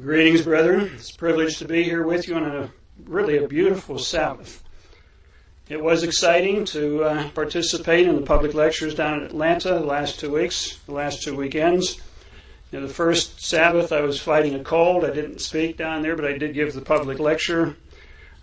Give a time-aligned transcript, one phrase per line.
[0.00, 0.90] Greetings, brethren.
[0.94, 2.70] It's a privilege to be here with you on a
[3.04, 4.64] really a beautiful Sabbath.
[5.68, 10.18] It was exciting to uh, participate in the public lectures down in Atlanta the last
[10.18, 12.00] two weeks, the last two weekends.
[12.70, 15.04] You know, the first Sabbath, I was fighting a cold.
[15.04, 17.76] I didn't speak down there, but I did give the public lecture.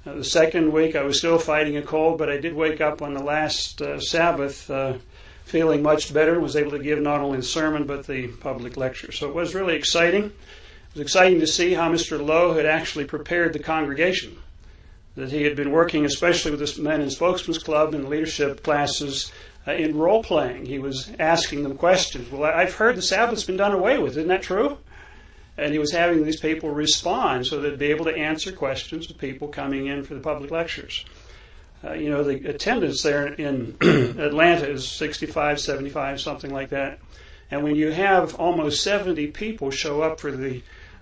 [0.06, 3.02] Uh, the second week, I was still fighting a cold, but I did wake up
[3.02, 5.00] on the last uh, Sabbath uh,
[5.46, 8.78] feeling much better and was able to give not only the sermon but the public
[8.78, 9.12] lecture.
[9.12, 10.32] So it was really exciting.
[11.00, 12.22] Was exciting to see how Mr.
[12.22, 14.38] Lowe had actually prepared the congregation.
[15.16, 19.32] That he had been working, especially with the Men and Spokesman's Club and leadership classes,
[19.66, 20.66] uh, in role playing.
[20.66, 22.30] He was asking them questions.
[22.30, 24.18] Well, I've heard the Sabbath's been done away with.
[24.18, 24.78] Isn't that true?
[25.58, 29.18] And he was having these people respond so they'd be able to answer questions of
[29.18, 31.06] people coming in for the public lectures.
[31.82, 37.00] Uh, you know, the attendance there in Atlanta is 65, 75, something like that.
[37.50, 40.62] And when you have almost 70 people show up for the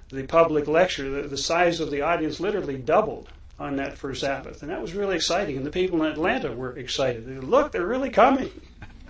[0.10, 3.30] the public lecture, the, the size of the audience literally doubled
[3.60, 4.62] on that first Sabbath.
[4.62, 5.58] And that was really exciting.
[5.58, 7.26] And the people in Atlanta were excited.
[7.26, 8.50] They, Look, they're really coming.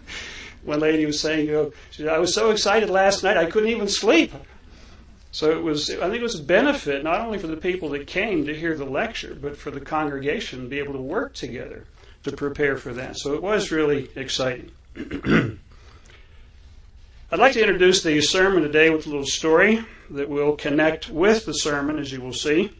[0.64, 3.70] One lady was saying, you know, said, I was so excited last night I couldn't
[3.70, 4.34] even sleep.
[5.31, 8.08] So it was, I think it was a benefit not only for the people that
[8.08, 11.86] came to hear the lecture, but for the congregation to be able to work together
[12.23, 13.18] to prepare for that.
[13.18, 14.72] So it was really exciting.
[17.30, 21.45] I'd like to introduce the sermon today with a little story that will connect with
[21.45, 22.72] the sermon, as you will see.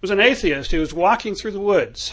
[0.00, 2.12] Was an atheist who was walking through the woods,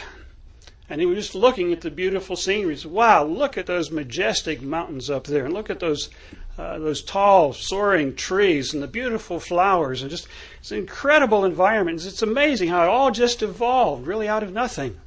[0.90, 2.76] and he was just looking at the beautiful scenery.
[2.76, 6.10] He said, "Wow, look at those majestic mountains up there, and look at those
[6.58, 10.28] uh, those tall, soaring trees, and the beautiful flowers, and just
[10.60, 12.06] it's an incredible environment.
[12.06, 14.98] It's amazing how it all just evolved, really out of nothing."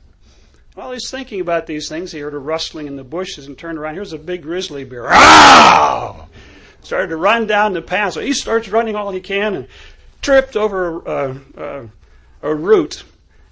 [0.74, 3.78] While he's thinking about these things, he heard a rustling in the bushes and turned
[3.78, 3.94] around.
[3.94, 5.08] Here's a big grizzly bear.
[6.84, 8.14] Started to run down the path.
[8.14, 9.68] So he starts running all he can and
[10.22, 11.88] tripped over a, a,
[12.42, 13.04] a root.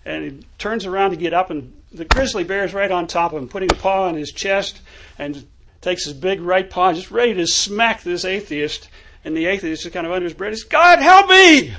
[0.05, 3.33] And he turns around to get up, and the grizzly bear is right on top
[3.33, 4.81] of him, putting a paw on his chest
[5.19, 5.47] and
[5.81, 8.89] takes his big right paw, just ready to smack this atheist.
[9.25, 10.55] And the atheist is kind of under his breath.
[10.55, 11.75] Says, God, help me!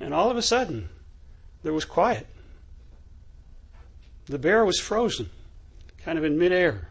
[0.00, 0.88] And all of a sudden,
[1.62, 2.26] there was quiet.
[4.26, 5.28] The bear was frozen,
[6.02, 6.88] kind of in midair.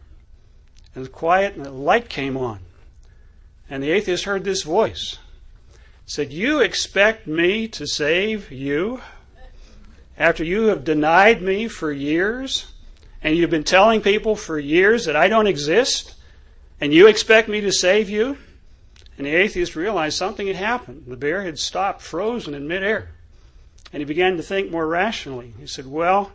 [0.94, 2.60] It was quiet, and the light came on.
[3.68, 5.18] And the atheist heard this voice.
[5.72, 9.00] It said, You expect me to save you
[10.18, 12.72] after you have denied me for years?
[13.22, 16.14] And you've been telling people for years that I don't exist?
[16.80, 18.36] And you expect me to save you?
[19.16, 21.04] And the atheist realized something had happened.
[21.06, 23.10] The bear had stopped frozen in midair.
[23.92, 25.54] And he began to think more rationally.
[25.58, 26.32] He said, Well,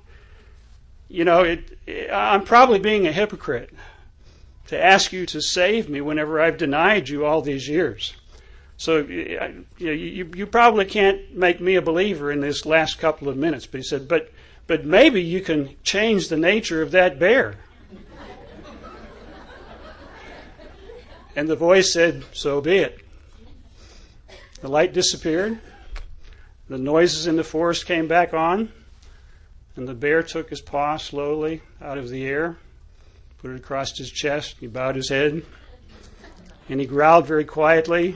[1.09, 3.72] you know, it, I'm probably being a hypocrite
[4.69, 8.13] to ask you to save me whenever I've denied you all these years.
[8.78, 13.35] So you, you, you probably can't make me a believer in this last couple of
[13.35, 13.66] minutes.
[13.66, 14.31] But he said, but,
[14.68, 17.56] but maybe you can change the nature of that bear.
[21.36, 23.00] and the voice said, so be it.
[24.62, 25.59] The light disappeared.
[26.68, 28.72] The noises in the forest came back on.
[29.75, 32.59] And the bear took his paw slowly out of the air
[33.41, 34.57] put it across his chest.
[34.59, 35.44] He bowed his head.
[36.67, 38.16] And he growled very quietly,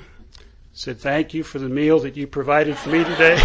[0.73, 3.41] said, Thank you for the meal that you provided for me today.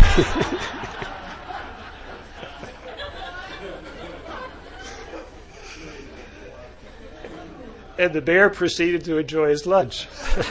[7.99, 10.09] and the bear proceeded to enjoy his lunch.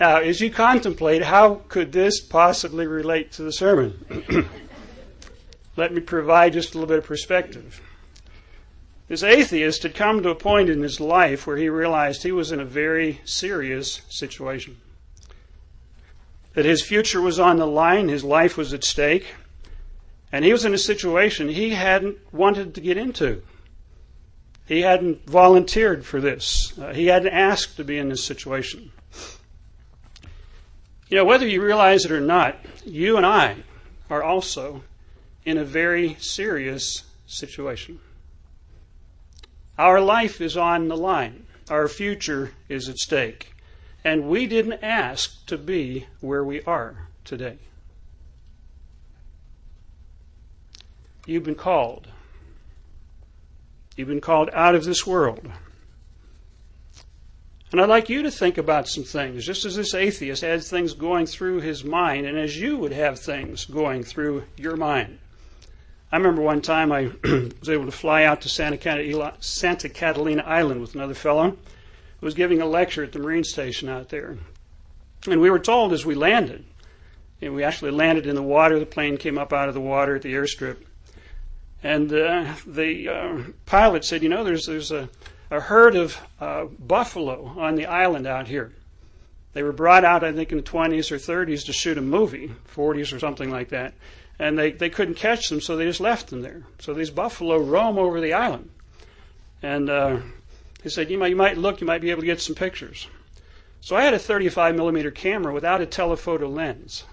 [0.00, 4.48] now, as you contemplate, how could this possibly relate to the sermon?
[5.76, 7.82] Let me provide just a little bit of perspective.
[9.08, 12.50] This atheist had come to a point in his life where he realized he was
[12.50, 14.78] in a very serious situation.
[16.54, 19.34] That his future was on the line, his life was at stake,
[20.32, 23.42] and he was in a situation he hadn't wanted to get into.
[24.66, 28.90] He hadn't volunteered for this, uh, he hadn't asked to be in this situation.
[31.08, 33.58] You know, whether you realize it or not, you and I
[34.10, 34.82] are also
[35.44, 38.00] in a very serious situation.
[39.78, 41.46] Our life is on the line.
[41.68, 43.54] Our future is at stake.
[44.04, 47.58] And we didn't ask to be where we are today.
[51.26, 52.06] You've been called.
[53.96, 55.50] You've been called out of this world.
[57.72, 60.94] And I'd like you to think about some things, just as this atheist had things
[60.94, 65.18] going through his mind, and as you would have things going through your mind.
[66.10, 67.10] I remember one time I
[67.60, 71.48] was able to fly out to Santa Catalina, Santa Catalina Island with another fellow.
[71.48, 74.38] It was giving a lecture at the Marine Station out there.
[75.26, 76.64] And we were told as we landed,
[77.42, 80.16] and we actually landed in the water, the plane came up out of the water
[80.16, 80.78] at the airstrip.
[81.82, 85.08] And uh, the uh, pilot said, You know, there's, there's a,
[85.50, 88.72] a herd of uh, buffalo on the island out here.
[89.52, 92.52] They were brought out, I think, in the 20s or 30s to shoot a movie,
[92.74, 93.94] 40s or something like that.
[94.38, 96.64] And they, they couldn't catch them, so they just left them there.
[96.78, 98.70] So these buffalo roam over the island.
[99.62, 100.18] And uh,
[100.82, 103.08] he said, you might, you might look, you might be able to get some pictures.
[103.80, 107.04] So I had a 35 millimeter camera without a telephoto lens.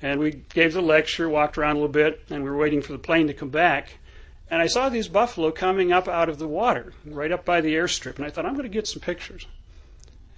[0.00, 2.92] And we gave the lecture, walked around a little bit, and we were waiting for
[2.92, 3.98] the plane to come back.
[4.50, 7.74] And I saw these buffalo coming up out of the water, right up by the
[7.74, 8.16] airstrip.
[8.16, 9.46] And I thought, I'm going to get some pictures.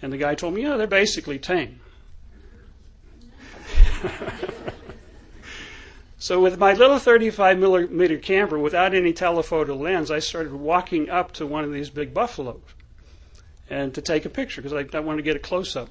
[0.02, 1.80] And the guy told me, yeah, they're basically tame.
[6.20, 11.32] so with my little 35 millimeter camera, without any telephoto lens, I started walking up
[11.32, 12.60] to one of these big buffaloes
[13.70, 15.88] and to take a picture because I, wanted to get a close up.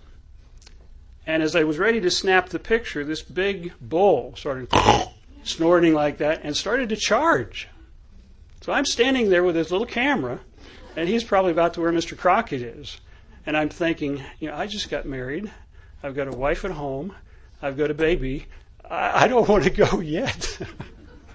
[1.26, 4.72] And as I was ready to snap the picture, this big bull started
[5.44, 7.68] snorting like that and started to charge.
[8.62, 10.42] So I'm standing there with this little camera,
[10.96, 12.16] and he's probably about to where Mr.
[12.16, 13.02] Crockett is.
[13.48, 15.52] And I'm thinking, you know, I just got married.
[16.04, 17.16] I've got a wife at home.
[17.64, 18.46] I've got a baby.
[18.90, 20.60] I, don't want to go yet.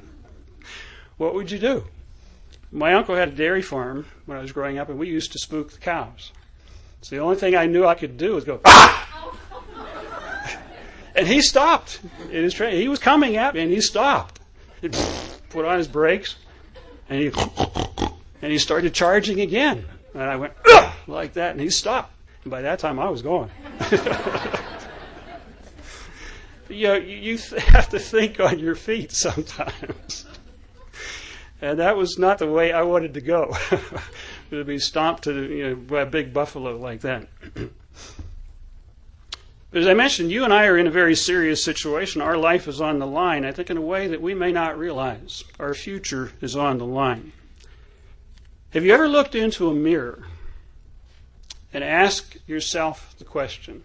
[1.17, 1.85] what would you do?
[2.73, 5.39] My uncle had a dairy farm when I was growing up, and we used to
[5.39, 6.33] spook the cows.
[7.03, 9.37] So the only thing I knew I could do was go, ah!
[11.15, 12.81] and he stopped in his train.
[12.81, 14.41] He was coming at me, and he stopped.
[14.81, 14.89] He
[15.51, 16.37] put on his brakes,
[17.09, 17.31] and he
[18.43, 19.85] and he started charging again.
[20.13, 20.55] And I went
[21.07, 22.13] like that, and he stopped.
[22.43, 23.51] And by that time, I was going.
[26.75, 30.27] you know, you have to think on your feet sometimes.
[31.61, 33.57] and that was not the way I wanted to go.
[34.51, 37.29] to be stomped to you know, by a big buffalo like that.
[39.73, 42.21] As I mentioned, you and I are in a very serious situation.
[42.21, 44.79] Our life is on the line, I think, in a way that we may not
[44.79, 45.43] realize.
[45.59, 47.33] Our future is on the line.
[48.71, 50.27] Have you ever looked into a mirror
[51.73, 53.83] and asked yourself the question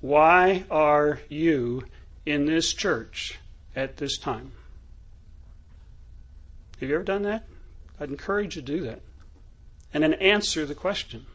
[0.00, 1.84] why are you
[2.24, 3.38] in this church
[3.74, 4.52] at this time?
[6.80, 7.46] Have you ever done that?
[7.98, 9.00] I'd encourage you to do that.
[9.94, 11.26] And then answer the question.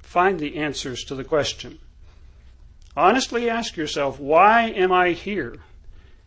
[0.00, 1.78] Find the answers to the question.
[2.96, 5.56] Honestly ask yourself, why am I here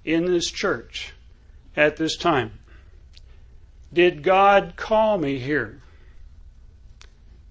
[0.05, 1.13] in this church
[1.75, 2.51] at this time?
[3.91, 5.81] Did God call me here?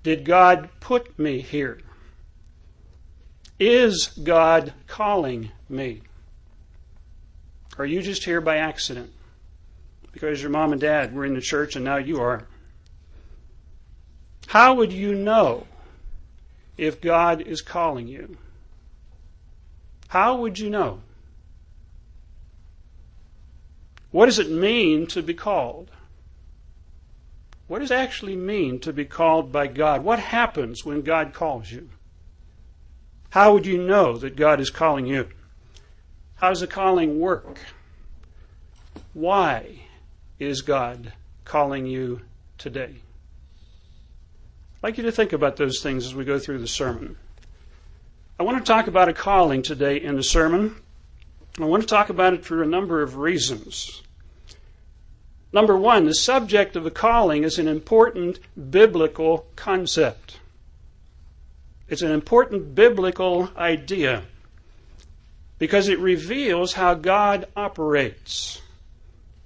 [0.02, 1.80] Did God put me here?
[3.64, 6.02] Is God calling me?
[7.78, 9.12] Are you just here by accident?
[10.10, 12.48] Because your mom and dad were in the church and now you are.
[14.48, 15.68] How would you know
[16.76, 18.36] if God is calling you?
[20.08, 20.98] How would you know?
[24.10, 25.92] What does it mean to be called?
[27.68, 30.02] What does it actually mean to be called by God?
[30.02, 31.90] What happens when God calls you?
[33.32, 35.26] How would you know that God is calling you?
[36.34, 37.60] How does the calling work?
[39.14, 39.84] Why
[40.38, 41.14] is God
[41.46, 42.20] calling you
[42.58, 42.96] today?
[44.76, 47.16] I'd like you to think about those things as we go through the sermon.
[48.38, 50.76] I want to talk about a calling today in the sermon.
[51.58, 54.02] I want to talk about it for a number of reasons.
[55.54, 60.38] Number one, the subject of a calling is an important biblical concept.
[61.92, 64.22] It's an important biblical idea
[65.58, 68.62] because it reveals how God operates.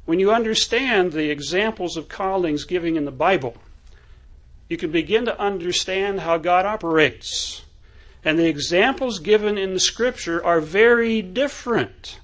[0.04, 3.56] When you understand the examples of callings given in the Bible,
[4.68, 7.62] you can begin to understand how God operates.
[8.24, 12.20] And the examples given in the scripture are very different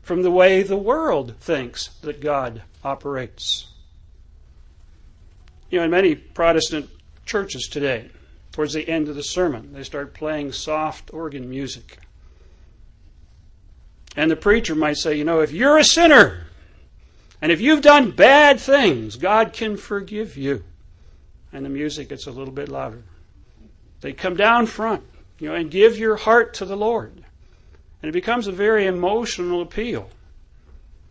[0.00, 3.68] from the way the world thinks that God operates.
[5.68, 6.88] You know, in many Protestant
[7.26, 8.08] churches today,
[8.60, 11.96] towards the end of the sermon, they start playing soft organ music.
[14.14, 16.44] And the preacher might say, you know, if you're a sinner,
[17.40, 20.62] and if you've done bad things, God can forgive you.
[21.54, 23.02] And the music gets a little bit louder.
[24.02, 25.04] They come down front
[25.38, 27.24] you know, and give your heart to the Lord.
[28.02, 30.10] And it becomes a very emotional appeal.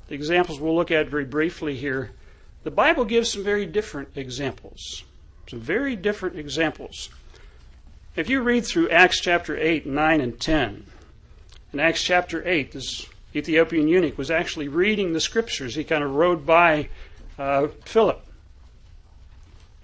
[0.07, 2.11] The examples we'll look at very briefly here.
[2.61, 5.03] The Bible gives some very different examples.
[5.47, 7.09] Some very different examples.
[8.15, 10.85] If you read through Acts chapter 8, 9, and 10,
[11.71, 15.75] in Acts chapter 8, this Ethiopian eunuch was actually reading the scriptures.
[15.75, 16.89] He kind of rode by
[17.37, 18.25] uh, Philip.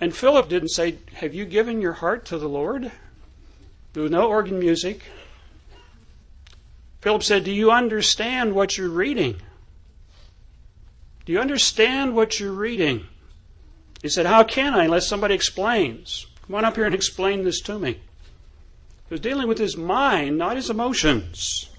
[0.01, 2.91] And Philip didn't say, Have you given your heart to the Lord?
[3.93, 5.03] There was no organ music.
[7.01, 9.41] Philip said, Do you understand what you're reading?
[11.25, 13.05] Do you understand what you're reading?
[14.01, 16.25] He said, How can I unless somebody explains?
[16.45, 17.99] Come on up here and explain this to me.
[19.07, 21.69] He was dealing with his mind, not his emotions.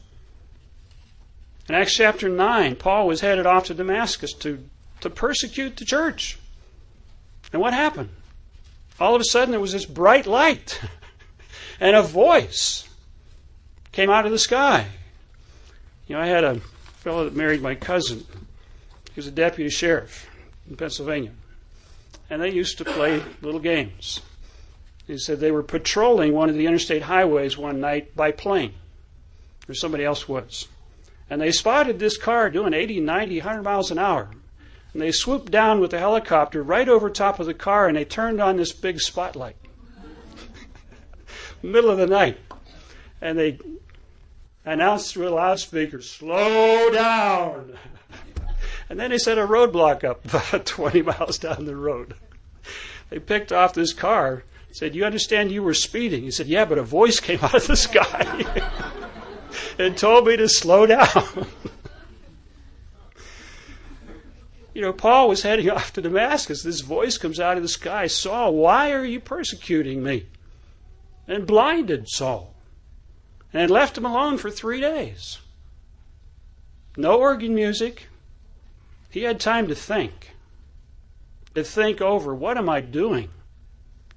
[1.69, 4.65] In Acts chapter 9, Paul was headed off to Damascus to,
[5.01, 6.39] to persecute the church.
[7.53, 8.11] And what happened?
[9.01, 10.81] All of a sudden, there was this bright light,
[11.81, 12.89] and a voice
[13.91, 14.87] came out of the sky.
[16.07, 16.61] You know, I had a
[17.01, 18.25] fellow that married my cousin.
[19.13, 20.31] He was a deputy sheriff
[20.69, 21.33] in Pennsylvania.
[22.31, 24.21] And they used to play little games.
[25.07, 28.75] He said they were patrolling one of the interstate highways one night by plane,
[29.69, 30.69] or somebody else was.
[31.31, 34.31] And they spotted this car doing 80, 90, 100 miles an hour.
[34.93, 38.05] And they swooped down with the helicopter right over top of the car and they
[38.05, 39.57] turned on this big spotlight.
[41.63, 42.39] Middle of the night.
[43.21, 43.59] And they
[44.65, 47.77] announced through a loudspeaker, slow down.
[48.89, 52.15] and then they set a roadblock up about 20 miles down the road.
[53.11, 54.45] They picked off this car,
[54.77, 56.25] said, You understand you were speeding?
[56.25, 58.45] He said, Yeah, but a voice came out of the sky
[59.79, 61.07] and told me to slow down.
[64.75, 66.63] you know, Paul was heading off to Damascus.
[66.63, 70.27] This voice comes out of the sky Saul, why are you persecuting me?
[71.27, 72.53] And blinded Saul
[73.55, 75.39] and left him alone for three days.
[76.99, 78.09] No organ music.
[79.09, 80.35] He had time to think,
[81.55, 83.31] to think over what am I doing?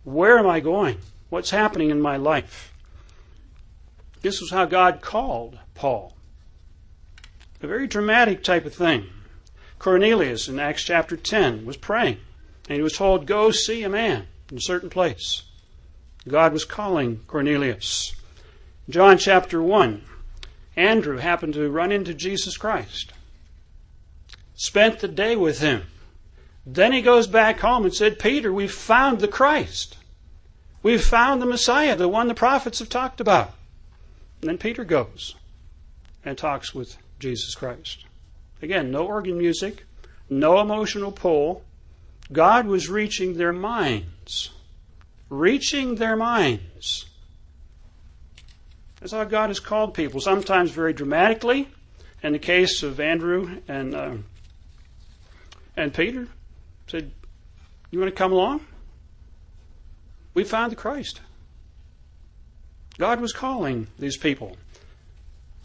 [0.04, 0.98] Where am I going?
[1.30, 2.74] What's happening in my life?
[4.22, 6.16] This was how God called Paul.
[7.62, 9.08] A very dramatic type of thing.
[9.78, 12.18] Cornelius in Acts chapter 10 was praying,
[12.68, 15.44] and he was told, Go see a man in a certain place.
[16.28, 18.14] God was calling Cornelius.
[18.90, 20.04] John chapter 1.
[20.76, 23.14] Andrew happened to run into Jesus Christ,
[24.56, 25.84] spent the day with him.
[26.74, 29.98] Then he goes back home and said, Peter, we've found the Christ.
[30.84, 33.54] We've found the Messiah, the one the prophets have talked about.
[34.42, 35.36] And then Peter goes
[36.24, 38.06] and talks with Jesus Christ.
[38.62, 39.86] Again, no organ music,
[40.30, 41.64] no emotional pull.
[42.32, 44.52] God was reaching their minds.
[45.28, 47.08] Reaching their minds.
[49.00, 51.68] That's how God has called people, sometimes very dramatically.
[52.22, 54.16] In the case of Andrew and, uh,
[55.76, 56.28] and Peter,
[56.90, 57.12] said,
[57.92, 58.62] You want to come along?
[60.34, 61.22] We found the Christ.
[62.98, 64.58] God was calling these people.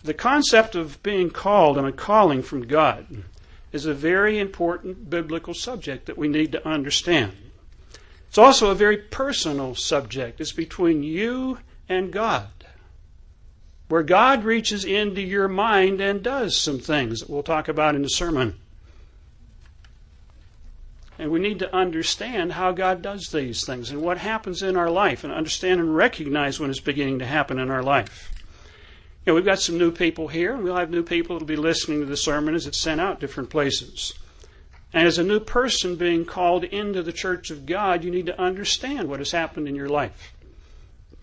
[0.03, 3.25] The concept of being called and a calling from God
[3.73, 7.33] is a very important biblical subject that we need to understand.
[8.29, 10.41] It's also a very personal subject.
[10.41, 12.49] It's between you and God
[13.89, 18.03] where God reaches into your mind and does some things that we'll talk about in
[18.03, 18.59] the sermon.
[21.19, 24.91] And we need to understand how God does these things and what happens in our
[24.91, 28.33] life and understand and recognize when it's beginning to happen in our life.
[29.25, 31.57] You know, we've got some new people here, and we'll have new people that'll be
[31.57, 34.13] listening to the sermon as it's sent out different places.
[34.93, 38.41] And as a new person being called into the church of God, you need to
[38.41, 40.35] understand what has happened in your life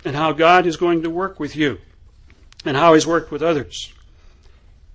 [0.03, 1.79] and how God is going to work with you
[2.65, 3.93] and how he's worked with others.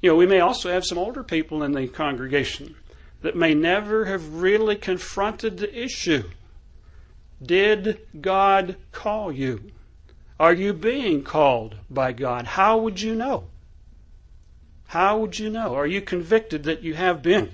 [0.01, 2.75] You know, we may also have some older people in the congregation
[3.23, 6.25] that may never have really confronted the issue.
[7.43, 9.73] Did God call you?
[10.39, 12.47] Are you being called by God?
[12.47, 13.45] How would you know?
[14.89, 15.75] How would you know?
[15.75, 17.53] Are you convicted that you have been?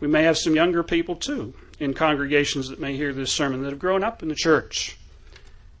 [0.00, 3.70] We may have some younger people too in congregations that may hear this sermon that
[3.70, 4.96] have grown up in the church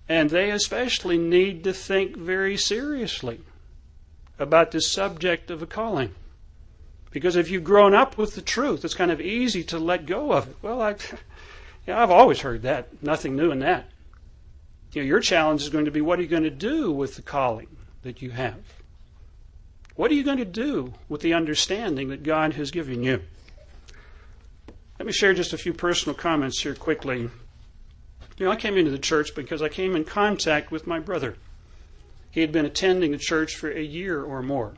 [0.08, 3.40] and they especially need to think very seriously
[4.38, 6.14] about this subject of a calling.
[7.10, 10.32] Because if you've grown up with the truth, it's kind of easy to let go
[10.32, 10.56] of it.
[10.62, 10.96] Well, I,
[11.86, 13.02] yeah, I've always heard that.
[13.02, 13.90] Nothing new in that.
[14.92, 17.16] You know, your challenge is going to be what are you going to do with
[17.16, 17.68] the calling
[18.02, 18.60] that you have?
[19.96, 23.22] What are you going to do with the understanding that God has given you?
[24.98, 27.30] Let me share just a few personal comments here quickly
[28.38, 31.36] you know, I came into the church because I came in contact with my brother.
[32.30, 34.74] He had been attending the church for a year or more.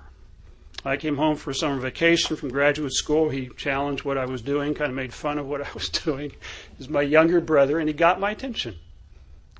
[0.84, 3.28] I came home for summer vacation from graduate school.
[3.28, 6.32] He challenged what I was doing, kind of made fun of what I was doing.
[6.78, 8.76] He's my younger brother, and he got my attention.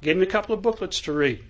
[0.01, 1.45] Gave me a couple of booklets to read.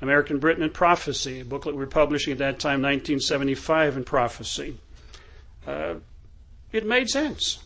[0.00, 4.78] American Britain and Prophecy, a booklet we were publishing at that time, 1975 in Prophecy.
[5.66, 5.96] Uh,
[6.72, 7.58] it made sense.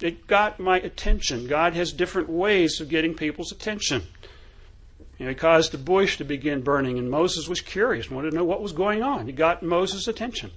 [0.00, 1.46] it got my attention.
[1.46, 4.02] God has different ways of getting people's attention.
[5.18, 8.44] Know, he caused the bush to begin burning, and Moses was curious, wanted to know
[8.44, 9.26] what was going on.
[9.26, 10.50] He got Moses' attention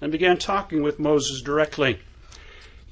[0.00, 2.00] and began talking with Moses directly.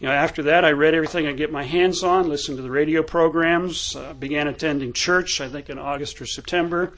[0.00, 2.62] You know, after that, I read everything I could get my hands on, listened to
[2.62, 6.94] the radio programs, uh, began attending church, I think in August or September,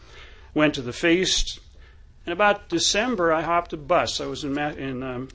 [0.55, 1.61] went to the feast.
[2.25, 4.23] And about December, I hopped a bus.
[4.23, 5.29] I was in, in um,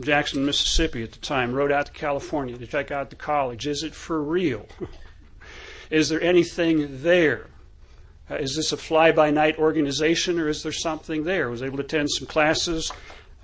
[0.00, 3.66] Jackson, Mississippi at the time, rode out to California to check out the college.
[3.66, 4.68] Is it for real?
[5.90, 7.49] is there anything there?
[8.30, 11.48] Uh, is this a fly by night organization or is there something there?
[11.48, 12.92] I was able to attend some classes,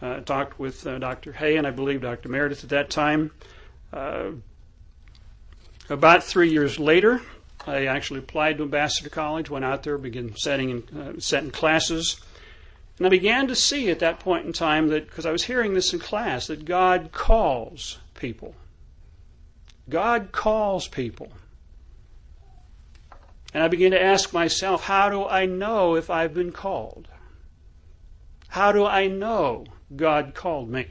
[0.00, 1.32] uh, talked with uh, Dr.
[1.32, 2.28] Hoeh and I believe Dr.
[2.28, 3.32] Meredith at that time.
[3.92, 4.32] Uh,
[5.88, 7.22] about three years later,
[7.66, 12.20] I actually applied to Ambassador College, went out there, began setting in, uh, setting classes.
[12.98, 15.74] And I began to see at that point in time that, because I was hearing
[15.74, 18.54] this in class, that God calls people.
[19.88, 21.30] God calls people.
[23.56, 27.08] And I began to ask myself, how do I know if I've been called?
[28.48, 29.64] How do I know
[29.96, 30.88] God called me?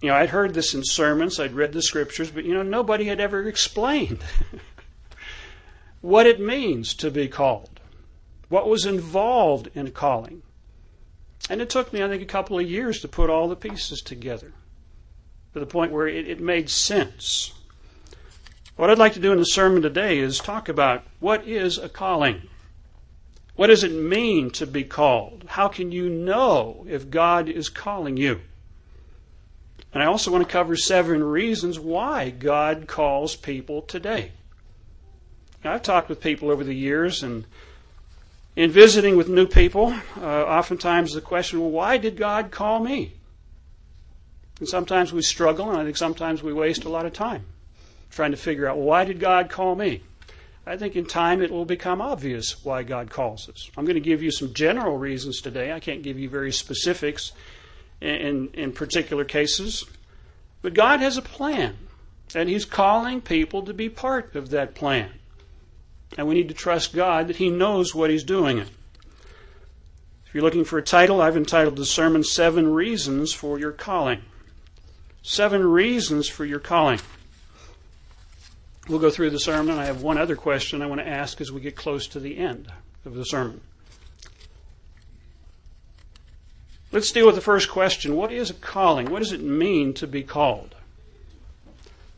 [0.00, 3.04] You know, I'd heard this in sermons, I'd read the scriptures, but you know, nobody
[3.04, 4.24] had ever explained
[6.00, 7.78] what it means to be called,
[8.48, 10.40] what was involved in calling.
[11.50, 14.00] And it took me, I think, a couple of years to put all the pieces
[14.00, 14.54] together
[15.52, 17.52] to the point where it, it made sense.
[18.78, 21.88] What I'd like to do in the sermon today is talk about what is a
[21.88, 22.42] calling.
[23.56, 25.46] What does it mean to be called?
[25.48, 28.40] How can you know if God is calling you?
[29.92, 34.30] And I also want to cover seven reasons why God calls people today.
[35.64, 37.46] Now, I've talked with people over the years, and
[38.54, 43.14] in visiting with new people, uh, oftentimes the question, well, why did God call me?
[44.60, 47.44] And sometimes we struggle, and I think sometimes we waste a lot of time
[48.10, 50.02] trying to figure out, why did God call me?
[50.66, 53.70] I think in time it will become obvious why God calls us.
[53.76, 55.72] I'm going to give you some general reasons today.
[55.72, 57.32] I can't give you very specifics
[58.02, 59.84] in, in particular cases.
[60.60, 61.76] But God has a plan,
[62.34, 65.10] and He's calling people to be part of that plan.
[66.18, 68.58] And we need to trust God that He knows what He's doing.
[68.58, 68.68] If
[70.34, 74.20] you're looking for a title, I've entitled the sermon Seven Reasons for Your Calling.
[75.22, 77.00] Seven Reasons for Your Calling.
[78.88, 79.78] We'll go through the sermon.
[79.78, 82.38] I have one other question I want to ask as we get close to the
[82.38, 82.72] end
[83.04, 83.60] of the sermon.
[86.90, 88.16] Let's deal with the first question.
[88.16, 89.10] What is a calling?
[89.10, 90.74] What does it mean to be called?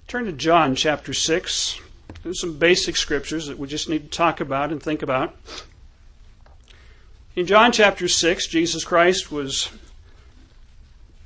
[0.06, 1.80] Turn to John chapter 6.
[2.22, 5.34] There's some basic scriptures that we just need to talk about and think about.
[7.34, 9.70] In John chapter 6, Jesus Christ was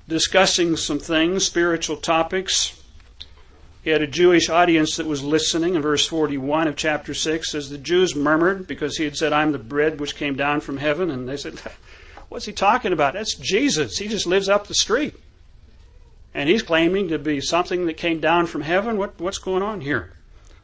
[0.09, 2.81] discussing some things, spiritual topics.
[3.85, 5.75] He had a Jewish audience that was listening.
[5.75, 9.53] In verse 41 of chapter 6 as the Jews murmured because he had said, I'm
[9.53, 11.11] the bread which came down from heaven.
[11.11, 11.61] And they said,
[12.31, 13.13] What's he talking about?
[13.13, 13.99] That's Jesus.
[13.99, 15.15] He just lives up the street.
[16.33, 18.97] And he's claiming to be something that came down from heaven.
[18.97, 20.15] What, what's going on here?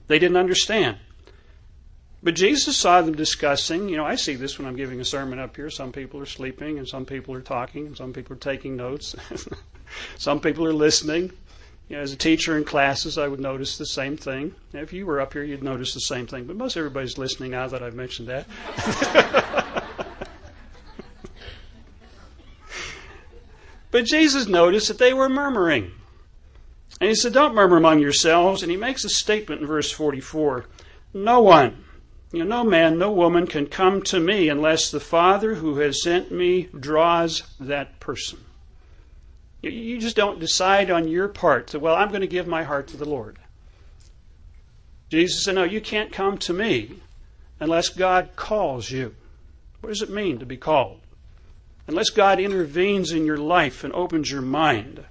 [0.06, 0.96] They didn't understand.
[2.22, 3.90] But Jesus saw them discussing.
[3.90, 5.68] You know, I see this when I'm giving a sermon up here.
[5.68, 9.14] Some people are sleeping, and some people are talking, and some people are taking notes.
[10.18, 11.32] some people are listening.
[11.90, 14.54] You know, as a teacher in classes, I would notice the same thing.
[14.72, 16.44] If you were up here, you'd notice the same thing.
[16.44, 18.46] But most everybody's listening now that I've mentioned that.
[23.90, 25.90] But Jesus noticed that they were murmuring.
[27.00, 28.62] And he said, Don't murmur among yourselves.
[28.62, 30.66] And he makes a statement in verse 44
[31.12, 31.84] No one,
[32.32, 36.02] you know, no man, no woman can come to me unless the Father who has
[36.02, 38.38] sent me draws that person.
[39.62, 42.88] You just don't decide on your part to, well, I'm going to give my heart
[42.88, 43.38] to the Lord.
[45.10, 47.00] Jesus said, No, you can't come to me
[47.58, 49.14] unless God calls you.
[49.80, 51.00] What does it mean to be called?
[51.90, 55.04] unless God intervenes in your life and opens your mind.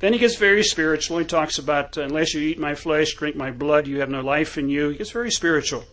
[0.00, 1.18] Then he gets very spiritual.
[1.18, 4.20] He talks about, uh, unless you eat my flesh, drink my blood, you have no
[4.20, 4.88] life in you.
[4.88, 5.84] He gets very spiritual.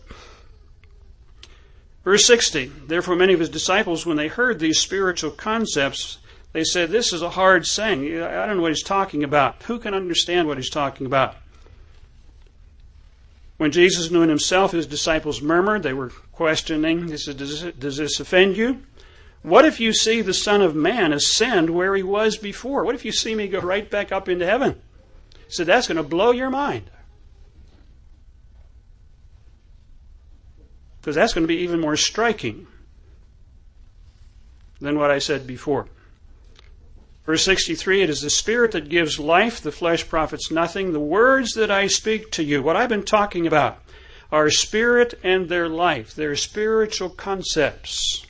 [2.02, 6.18] Verse 60 Therefore, many of his disciples, when they heard these spiritual concepts,
[6.52, 8.20] they said, This is a hard saying.
[8.22, 9.62] I don't know what he's talking about.
[9.64, 11.36] Who can understand what he's talking about?
[13.58, 15.82] When Jesus knew in himself, his disciples murmured.
[15.82, 17.08] They were questioning.
[17.08, 18.82] He said, Does this, offend you?
[19.42, 22.84] What if you see the Son of Man ascend where he was before?
[22.84, 24.80] What if you see me go right back up into heaven?
[25.46, 26.90] He said, That's going to blow your mind.
[31.00, 32.66] Because that's going to be even more striking
[34.80, 35.88] than what I said before.
[37.28, 40.92] Verse 63 It is the Spirit that gives life, the flesh profits nothing.
[40.94, 43.82] The words that I speak to you, what I've been talking about,
[44.32, 46.14] are spirit and their life.
[46.14, 48.24] They're spiritual concepts.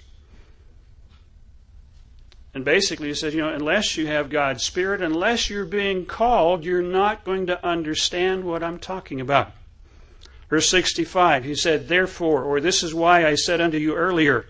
[2.52, 6.64] And basically, he says, you know, unless you have God's Spirit, unless you're being called,
[6.64, 9.52] you're not going to understand what I'm talking about.
[10.50, 14.44] Verse 65, he said, Therefore, or this is why I said unto you earlier,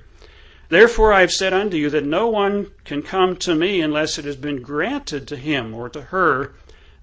[0.68, 4.24] Therefore I have said unto you that no one can come to me unless it
[4.26, 6.54] has been granted to him or to her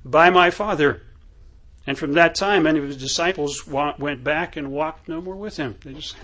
[0.03, 1.01] by my Father.
[1.87, 5.57] And from that time, many of his disciples went back and walked no more with
[5.57, 5.75] him.
[5.83, 6.15] They just,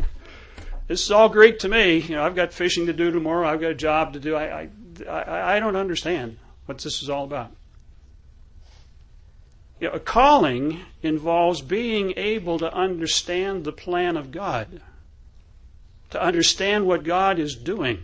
[0.87, 1.97] this is all Greek to me.
[1.99, 3.47] You know, I've got fishing to do tomorrow.
[3.47, 4.35] I've got a job to do.
[4.35, 4.69] I,
[5.07, 7.51] I, I don't understand what this is all about.
[9.79, 14.81] You know, a calling involves being able to understand the plan of God
[16.11, 18.03] to understand what God is doing,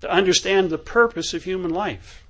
[0.00, 2.24] to understand the purpose of human life.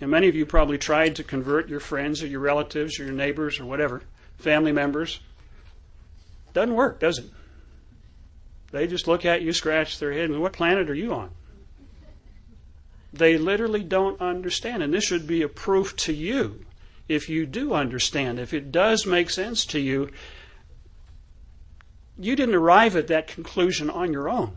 [0.00, 3.12] And many of you probably tried to convert your friends or your relatives or your
[3.12, 4.02] neighbors or whatever,
[4.38, 5.20] family members.
[6.52, 7.26] Doesn't work, does it?
[8.72, 11.30] They just look at you, scratch their head, and what planet are you on?
[13.12, 14.82] They literally don't understand.
[14.82, 16.64] And this should be a proof to you
[17.08, 20.10] if you do understand, if it does make sense to you,
[22.18, 24.56] you didn't arrive at that conclusion on your own.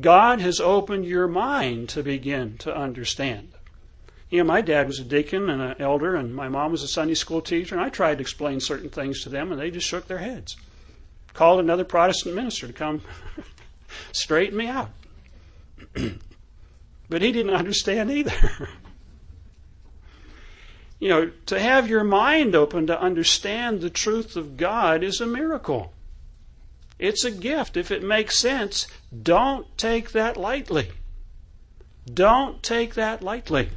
[0.00, 3.52] God has opened your mind to begin to understand.
[4.28, 6.88] You know, my dad was a deacon and an elder, and my mom was a
[6.88, 9.86] Sunday school teacher, and I tried to explain certain things to them, and they just
[9.86, 10.56] shook their heads.
[11.34, 13.02] Called another Protestant minister to come
[14.12, 14.90] straighten me out.
[17.08, 18.68] but he didn't understand either.
[20.98, 25.26] you know, to have your mind open to understand the truth of God is a
[25.26, 25.93] miracle.
[26.98, 27.76] It's a gift.
[27.76, 28.86] If it makes sense,
[29.22, 30.90] don't take that lightly.
[32.12, 33.70] Don't take that lightly.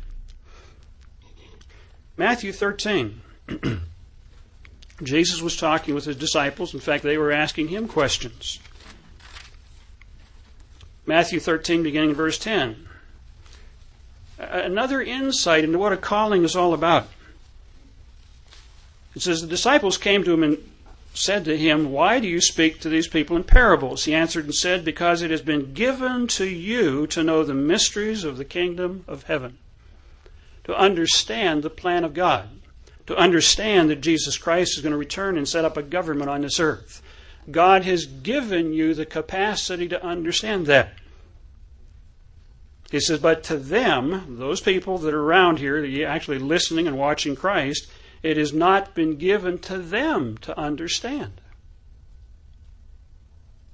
[2.16, 3.22] Matthew 13.
[5.04, 6.74] Jesus was talking with his disciples.
[6.74, 8.60] In fact, they were asking him questions.
[11.06, 12.88] Matthew 13, beginning verse 10.
[14.40, 17.08] Another insight into what a calling is all about.
[19.16, 20.58] It says, The disciples came to him and
[21.13, 24.06] said to him, Why do you speak to these people in parables?
[24.06, 28.24] He answered and said, Because it has been given to you to know the mysteries
[28.24, 29.58] of the kingdom of heaven,
[30.63, 32.50] to understand the plan of God,
[33.08, 36.41] to understand that Jesus Christ is going to return and set up a government on
[36.41, 37.02] this earth.
[37.50, 40.93] God has given you the capacity to understand that.
[42.91, 47.36] He says, but to them, those people that are around here, actually listening and watching
[47.36, 47.88] Christ,
[48.28, 51.40] it has not been given to them to understand.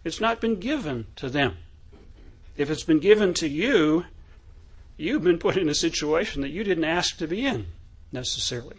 [0.04, 1.58] It's not been given to them.
[2.56, 4.06] If it's been given to you,
[4.96, 7.66] you've been put in a situation that you didn't ask to be in
[8.12, 8.78] necessarily.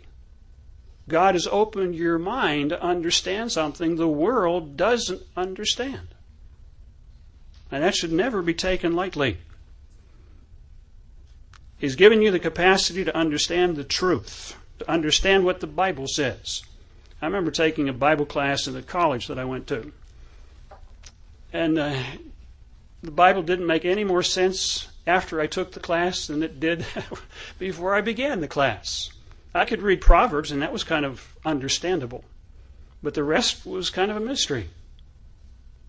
[1.08, 6.06] God has opened your mind to understand something the world doesn't understand.
[7.72, 9.38] And that should never be taken lightly.
[11.78, 16.62] He's given you the capacity to understand the truth to understand what the Bible says.
[17.22, 19.92] I remember taking a Bible class in the college that I went to.
[21.52, 22.02] And uh,
[23.02, 26.84] the Bible didn't make any more sense after I took the class than it did
[27.58, 29.10] before I began the class.
[29.54, 32.24] I could read Proverbs, and that was kind of understandable.
[33.02, 34.70] But the rest was kind of a mystery.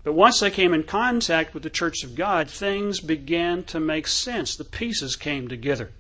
[0.04, 4.08] But once I came in contact with the Church of God, things began to make
[4.08, 4.56] sense.
[4.56, 5.92] The pieces came together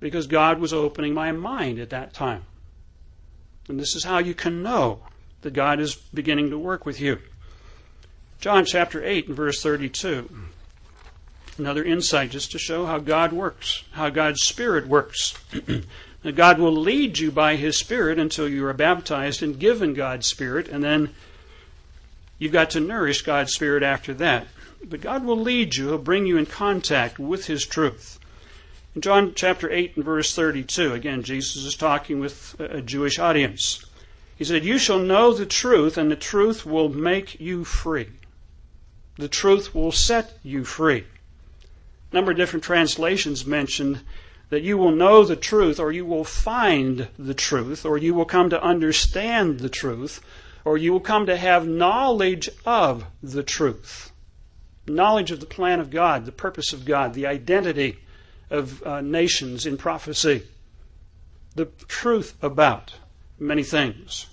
[0.00, 2.44] because God was opening my mind at that time.
[3.68, 5.00] And this is how you can know
[5.42, 7.18] that God is beginning to work with you.
[8.40, 10.28] John chapter 8 and verse 32.
[11.58, 15.34] Another insight just to show how God works, how God's Spirit works.
[16.34, 20.68] God will lead you by His Spirit until you are baptized and given God's Spirit,
[20.68, 21.10] and then
[22.38, 24.46] you've got to nourish God's Spirit after that.
[24.82, 28.18] But God will lead you, He'll bring you in contact with His truth.
[28.92, 33.84] In John chapter 8 and verse 32, again, Jesus is talking with a Jewish audience.
[34.34, 38.08] He said, You shall know the truth, and the truth will make you free.
[39.14, 41.04] The truth will set you free.
[42.10, 44.00] A number of different translations mentioned
[44.48, 48.24] that you will know the truth, or you will find the truth, or you will
[48.24, 50.20] come to understand the truth,
[50.64, 54.10] or you will come to have knowledge of the truth.
[54.88, 57.98] Knowledge of the plan of God, the purpose of God, the identity
[58.50, 60.42] of uh, nations in prophecy,
[61.54, 62.94] the truth about
[63.38, 64.26] many things.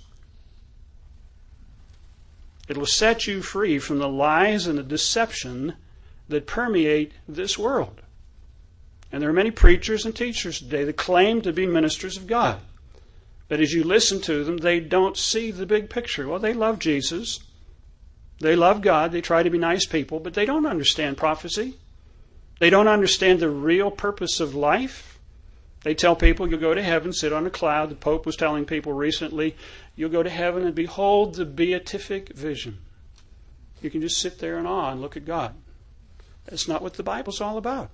[2.67, 5.75] It will set you free from the lies and the deception
[6.27, 8.01] that permeate this world.
[9.11, 12.59] And there are many preachers and teachers today that claim to be ministers of God.
[13.47, 16.27] But as you listen to them, they don't see the big picture.
[16.27, 17.39] Well, they love Jesus.
[18.39, 19.13] They love God.
[19.13, 21.75] They try to be nice people, but they don't understand prophecy.
[22.59, 25.19] They don't understand the real purpose of life.
[25.83, 27.89] They tell people you'll go to heaven, sit on a cloud.
[27.89, 29.55] The Pope was telling people recently,
[29.95, 32.79] you'll go to heaven and behold the beatific vision.
[33.81, 35.53] You can just sit there in awe and look at God.
[36.45, 37.89] That's not what the Bible's all about.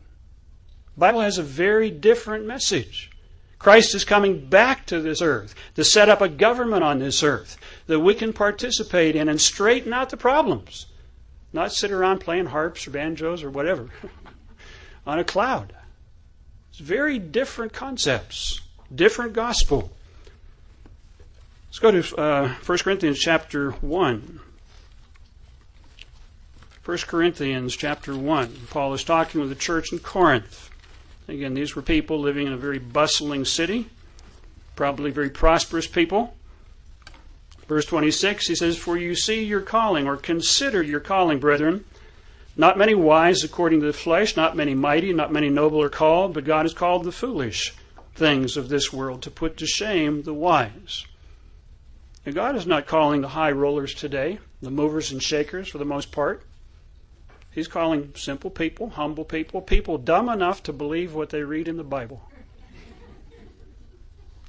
[0.96, 3.12] The Bible has a very different message.
[3.60, 7.58] Christ is coming back to this earth to set up a government on this earth
[7.88, 10.88] that we can participate in and straighten out the problems.
[11.52, 13.90] Not sit around playing harps or banjos or whatever
[15.06, 15.74] on a cloud.
[16.70, 18.62] It's very different concepts,
[18.94, 19.92] different gospel.
[21.68, 24.40] Let's go to uh, 1 Corinthians chapter 1.
[26.86, 28.68] 1 Corinthians chapter 1.
[28.70, 30.70] Paul is talking with the church in Corinth.
[31.28, 33.88] Again, these were people living in a very bustling city,
[34.76, 36.36] probably very prosperous people.
[37.68, 41.86] Verse 26, he says, For you see your calling, or consider your calling, brethren.
[42.56, 46.34] Not many wise according to the flesh, not many mighty, not many noble are called,
[46.34, 47.74] but God has called the foolish
[48.14, 51.06] things of this world to put to shame the wise.
[52.26, 55.86] And God is not calling the high rollers today, the movers and shakers for the
[55.86, 56.44] most part.
[57.52, 61.78] He's calling simple people, humble people, people dumb enough to believe what they read in
[61.78, 62.22] the Bible.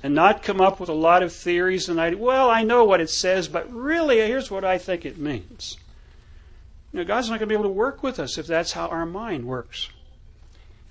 [0.02, 2.20] And not come up with a lot of theories and ideas.
[2.20, 5.78] Well, I know what it says, but really, here's what I think it means.
[6.94, 8.86] You know, God's not going to be able to work with us if that's how
[8.86, 9.88] our mind works.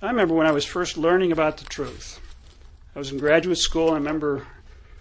[0.02, 2.20] I remember when I was first learning about the truth.
[2.94, 4.46] I was in graduate school, and I remember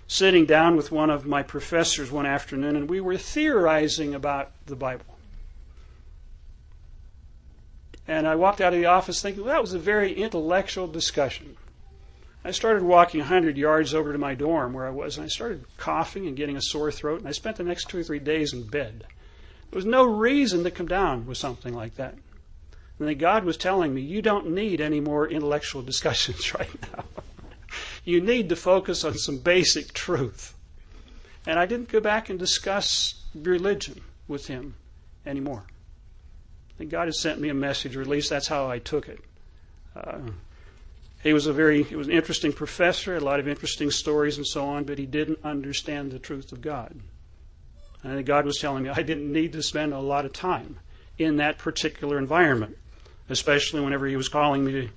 [0.07, 4.77] sitting down with one of my professors one afternoon, and we were theorizing about the
[4.77, 5.17] Bible.
[8.07, 11.57] And I walked out of the office thinking, well, that was a very intellectual discussion.
[12.45, 15.65] I started walking 100 yards over to my dorm where I was, and I started
[15.75, 18.53] coughing and getting a sore throat, and I spent the next two or three days
[18.53, 19.03] in bed.
[19.73, 22.13] There was no reason to come down with something like that.
[22.99, 27.05] And then God was telling me, you don't need any more intellectual discussions right now.
[28.05, 30.53] you need to focus on some basic truth.
[31.47, 34.75] And I didn't go back and discuss religion with him
[35.25, 35.63] anymore.
[36.77, 39.21] And God has sent me a message, or at least that's how I took it.
[39.95, 40.19] Uh,
[41.23, 44.45] he was a very he was an interesting professor, a lot of interesting stories and
[44.45, 46.99] so on, but he didn't understand the truth of God.
[48.03, 50.79] And God was telling me I didn't need to spend a lot of time
[51.17, 52.77] in that particular environment,
[53.29, 54.89] especially whenever he was calling me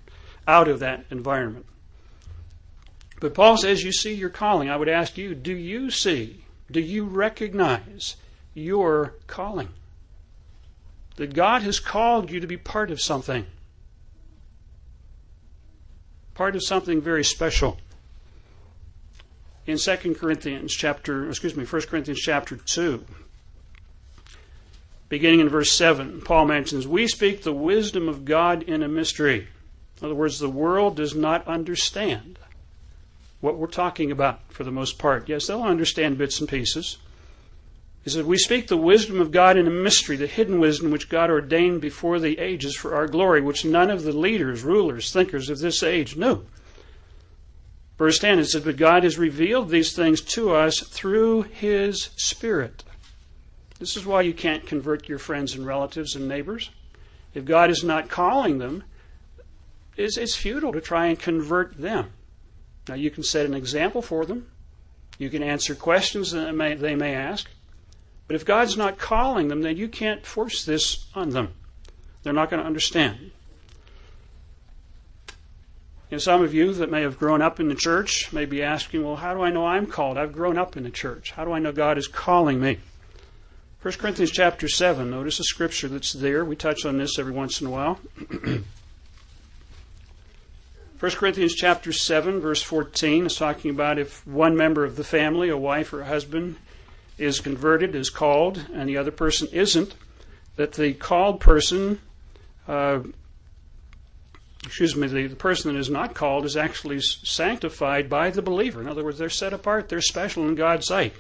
[0.49, 1.67] out of that environment.
[3.21, 4.69] But Paul says, You see your calling.
[4.69, 8.17] I would ask you, do you see, do you recognize
[8.55, 9.69] your calling?
[11.17, 13.47] that God has called you to be part of something.
[16.35, 17.79] Part of something very special.
[19.67, 23.05] In 2 Corinthians chapter, excuse me, 1 Corinthians chapter 2,
[25.09, 29.49] beginning in verse 7, Paul mentions, We speak the wisdom of God in a mystery.
[30.01, 32.39] In other words, the world does not understand
[33.41, 35.29] what we're talking about for the most part.
[35.29, 36.99] Yes, they'll understand bits and pieces.
[38.05, 41.09] He said, We speak the wisdom of God in a mystery, the hidden wisdom which
[41.09, 45.51] God ordained before the ages for our glory, which none of the leaders, rulers, thinkers
[45.51, 46.45] of this age knew.
[47.99, 52.85] Verse 10, it said, But God has revealed these things to us through His Spirit.
[53.79, 56.71] This is why you can't convert your friends and relatives and neighbors.
[57.35, 58.85] If God is not calling them,
[59.97, 62.11] it's, it's futile to try and convert them.
[62.89, 64.47] Now, you can set an example for them.
[65.19, 67.49] You can answer questions that may, they may ask.
[68.27, 71.55] But if God's not calling them, then you can't force this on them.
[72.23, 73.33] They're not going to understand.
[76.17, 79.05] And some of you that may have grown up in the church may be asking,
[79.05, 80.17] well, how do I know I'm called?
[80.17, 81.33] I've grown up in the church.
[81.33, 82.79] How do I know God is calling me?
[83.83, 86.43] 1 Corinthians chapter 7, notice a scripture that's there.
[86.43, 88.01] We touch on this every once in a while.
[88.31, 88.63] 1
[90.99, 95.59] Corinthians chapter 7, verse 14 is talking about if one member of the family, a
[95.59, 96.57] wife or a husband,
[97.19, 99.95] is converted, is called, and the other person isn't,
[100.57, 102.01] that the called person,
[102.67, 103.01] uh,
[104.67, 108.81] excuse me, the, the person that is not called is actually sanctified by the believer.
[108.81, 111.15] In other words, they're set apart, they're special in God's sight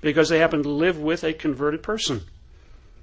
[0.00, 2.22] because they happen to live with a converted person.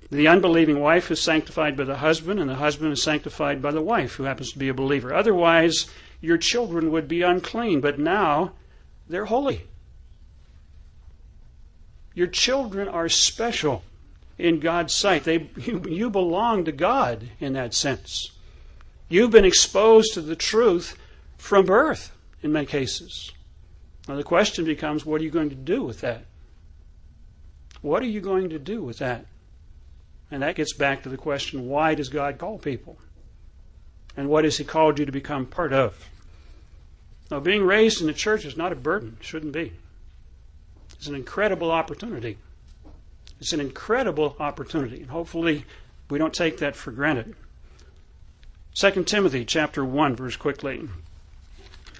[0.10, 3.82] The unbelieving wife is sanctified by the husband, and the husband is sanctified by the
[3.82, 5.14] wife, who happens to be a believer.
[5.14, 8.52] Otherwise, your children would be unclean, but now
[9.08, 9.68] they're holy.
[12.14, 13.84] Your children are special
[14.38, 15.24] in God's sight.
[15.24, 18.32] They, you, you belong to God in that sense.
[19.12, 20.98] You've been exposed to the truth
[21.38, 23.34] from birth in many cases.
[24.08, 26.24] Now the question becomes what are you going to do with that?
[27.82, 29.26] What are you going to do with that?
[30.32, 33.00] And that gets back to the question why does God call people?
[34.16, 36.10] And what has He called you to become part of?
[37.30, 39.74] Now, being raised in the church is not a burden, it shouldn't be.
[40.94, 42.38] It's an incredible opportunity.
[43.42, 45.66] It's an incredible opportunity, and hopefully
[46.10, 47.36] we don't take that for granted.
[48.76, 50.88] 2 Timothy chapter 1, verse quickly.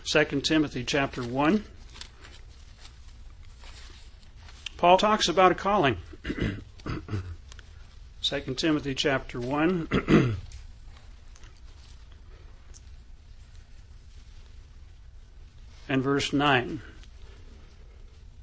[0.06, 1.64] 2 Timothy chapter 1.
[4.78, 5.98] Paul talks about a calling.
[8.24, 10.38] 2 Timothy chapter 1.
[15.90, 16.82] and verse 9.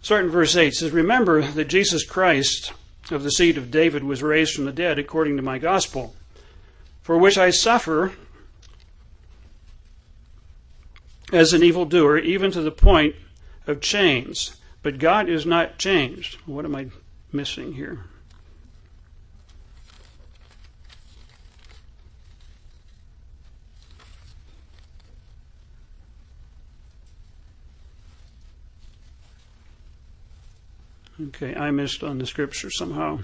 [0.03, 2.73] Starting verse 8 says, Remember that Jesus Christ
[3.11, 6.15] of the seed of David was raised from the dead according to my gospel,
[7.09, 8.13] for which I suffer
[11.33, 13.17] as an evildoer, even to the point
[13.67, 14.61] of chains.
[14.83, 16.35] But God is not changed.
[16.45, 16.89] What am I
[17.33, 18.01] missing here?
[31.29, 33.21] Okay, I missed on the scripture somehow.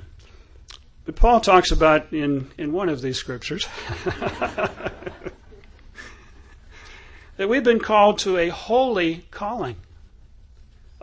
[1.05, 3.67] But Paul talks about in, in one of these scriptures
[7.37, 9.77] that we've been called to a holy calling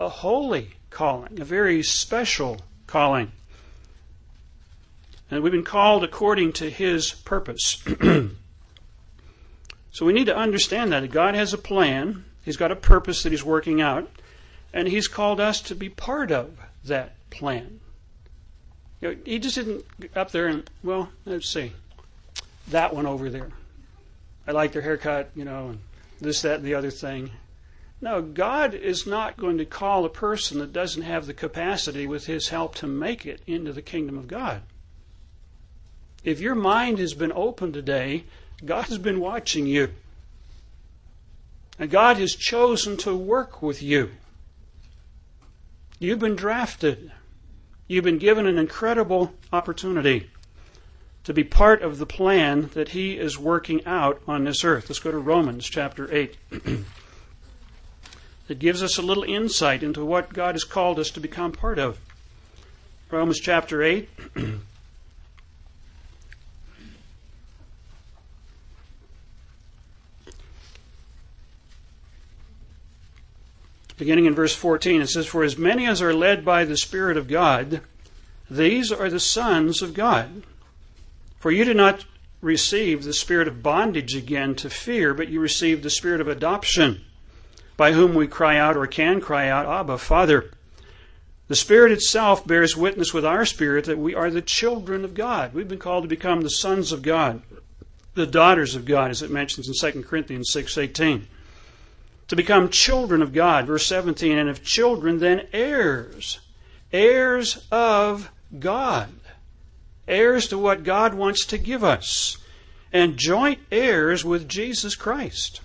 [0.02, 3.32] a holy calling, a very special calling.
[5.30, 7.84] And we've been called according to His purpose.
[9.92, 11.10] so we need to understand that.
[11.12, 14.10] God has a plan, He's got a purpose that He's working out,
[14.74, 17.80] and He's called us to be part of that plan.
[19.02, 19.84] You know, he just didn't
[20.16, 21.74] up there and, well, let's see,
[22.70, 23.50] that one over there.
[24.48, 25.80] I like their haircut, you know, and
[26.20, 27.32] this, that, and the other thing.
[28.00, 32.26] No, God is not going to call a person that doesn't have the capacity with
[32.26, 34.62] His help to make it into the kingdom of God.
[36.24, 38.26] If your mind has been open today,
[38.64, 39.90] God has been watching you.
[41.80, 44.12] And God has chosen to work with you.
[46.00, 47.12] You've been drafted.
[47.92, 50.30] You've been given an incredible opportunity
[51.26, 54.90] to be part of the plan that He is working out on this earth.
[54.90, 56.38] Let's go to Romans chapter 8.
[58.48, 61.78] that gives us a little insight into what God has called us to become part
[61.78, 62.00] of.
[63.10, 64.08] Romans chapter 8.
[74.02, 77.18] Beginning in verse 14, it says, For as many as are led by the Spirit
[77.18, 77.82] of God,
[78.50, 80.42] these are the sons of God.
[81.38, 82.06] For you did not
[82.42, 87.02] receive the spirit of bondage again to fear, but you received the spirit of adoption
[87.78, 90.50] by whom we cry out or can cry out, Abba, Father.
[91.48, 95.54] The Spirit itself bears witness with our spirit that we are the children of God.
[95.54, 97.44] We've been called to become the sons of God,
[98.16, 101.26] the daughters of God, as it mentions in 2 Corinthians 6.18.
[102.32, 106.40] To become children of God, verse 17, and if children, then heirs,
[106.94, 109.10] heirs of God,
[110.08, 112.38] heirs to what God wants to give us,
[112.94, 115.60] and joint heirs with Jesus Christ.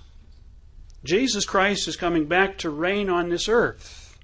[1.04, 4.18] Jesus Christ is coming back to reign on this earth.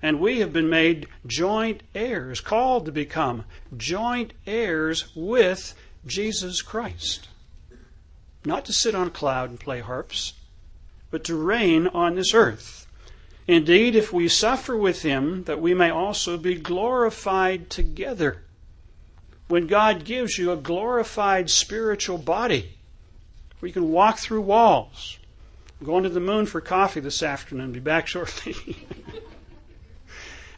[0.00, 5.74] And we have been made joint heirs, called to become joint heirs with
[6.06, 7.26] Jesus Christ.
[8.44, 10.34] Not to sit on a cloud and play harps,
[11.10, 12.86] but to reign on this earth.
[13.46, 18.42] Indeed, if we suffer with him, that we may also be glorified together.
[19.48, 22.76] When God gives you a glorified spiritual body,
[23.58, 25.18] where you can walk through walls,
[25.80, 27.72] I'm going to the moon for coffee this afternoon.
[27.72, 28.54] Be back shortly.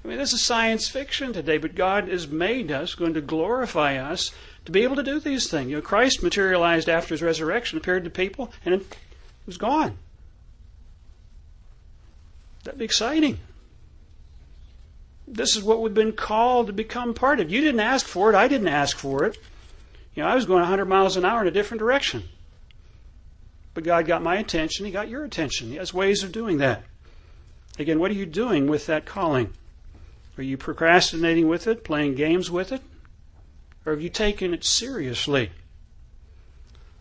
[0.05, 3.97] I mean, this is science fiction today, but God has made us, going to glorify
[3.97, 4.33] us,
[4.65, 5.71] to be able to do these things.
[5.71, 8.97] You know, Christ materialized after his resurrection, appeared to people, and it
[9.47, 9.97] was gone.
[12.65, 13.39] That'd be exciting.
[15.27, 17.51] This is what we've been called to become part of.
[17.51, 18.37] You didn't ask for it.
[18.37, 19.39] I didn't ask for it.
[20.15, 22.25] You know, I was going 100 miles an hour in a different direction.
[23.75, 25.69] But God got my attention, He got your attention.
[25.69, 26.85] He has ways of doing that.
[27.79, 29.55] Again, what are you doing with that calling?
[30.37, 32.83] Are you procrastinating with it, playing games with it?
[33.87, 35.51] Or have you taken it seriously?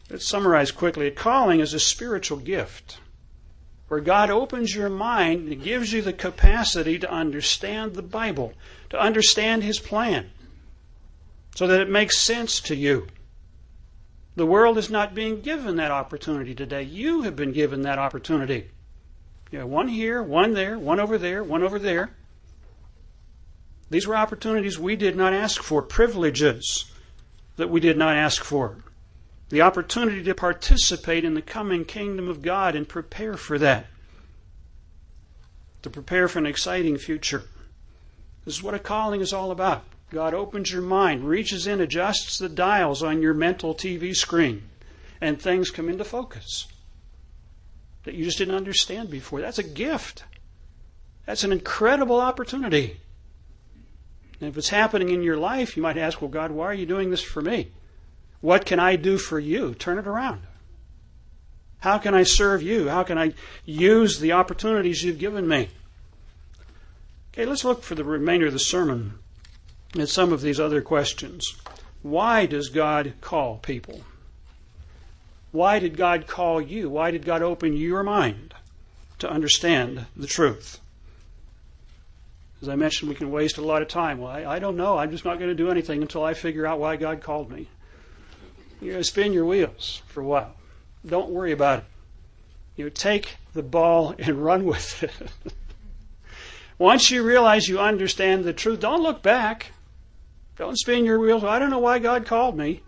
[0.10, 1.08] Let's summarize quickly.
[1.08, 3.00] A calling is a spiritual gift
[3.92, 8.54] where God opens your mind and gives you the capacity to understand the Bible,
[8.90, 10.30] to understand His plan,
[11.56, 13.08] so that it makes sense to you.
[14.38, 16.84] The world is not being given that opportunity today.
[16.84, 18.70] You have been given that opportunity.
[19.52, 22.12] You one here, one there, one over there, one over there.
[23.90, 26.86] These were opportunities we did not ask for, privileges
[27.58, 28.78] that we did not ask for.
[29.52, 33.88] The opportunity to participate in the coming kingdom of God and prepare for that.
[35.82, 37.44] To prepare for an exciting future.
[38.46, 39.84] This is what a calling is all about.
[40.10, 44.70] God opens your mind, reaches in, adjusts the dials on your mental TV screen,
[45.20, 46.68] and things come into focus
[48.06, 49.42] that you just didn't understand before.
[49.42, 50.24] That's a gift.
[51.26, 53.02] That's an incredible opportunity.
[54.40, 56.86] And if it's happening in your life, you might ask, Well, God, why are you
[56.86, 57.72] doing this for me?
[58.42, 59.74] What can I do for you?
[59.74, 60.42] Turn it around.
[61.80, 62.90] How can I serve you?
[62.90, 63.34] How can I
[63.66, 65.70] use the opportunities you've given me?
[67.34, 69.20] Okay, let's look for the remainder of the sermon
[69.98, 71.56] at some of these other questions.
[72.02, 74.02] Why does God call people?
[75.52, 76.90] Why did God call you?
[76.90, 78.54] Why did God open your mind
[79.20, 80.80] to understand the truth?
[82.62, 84.20] As I mentioned, we can waste a lot of time.
[84.20, 84.98] Well, I, I don't know.
[84.98, 87.68] I'm just not going to do anything until I figure out why God called me.
[88.82, 90.56] Going to spin your wheels for a while.
[91.06, 91.86] Don't worry about it.
[92.76, 95.12] You know, take the ball and run with it.
[96.80, 99.72] Once you realize you understand the truth, don't look back.
[100.58, 101.44] Don't spin your wheels.
[101.44, 102.82] I don't know why God called me.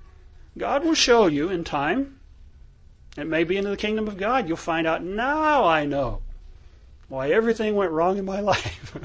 [0.58, 2.20] God will show you in time.
[3.16, 4.48] It may be into the kingdom of God.
[4.48, 6.22] You'll find out now I know
[7.08, 8.98] why everything went wrong in my life.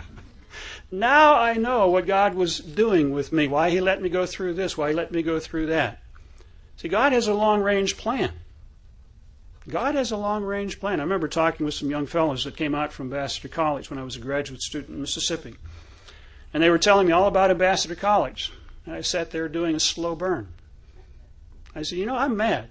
[0.91, 4.55] now I know what God was doing with me, why He let me go through
[4.55, 6.01] this, why He let me go through that.
[6.79, 8.33] See, God has a long range plan.
[9.69, 11.01] God has a long range plan.
[11.01, 14.05] I remember talking with some young fellows that came out from Ambassador College when I
[14.05, 15.57] was a graduate student in Mississippi.
[16.55, 18.53] And they were telling me all about Ambassador College.
[18.87, 20.49] And I sat there doing a slow burn.
[21.75, 22.71] I said, You know, I'm mad.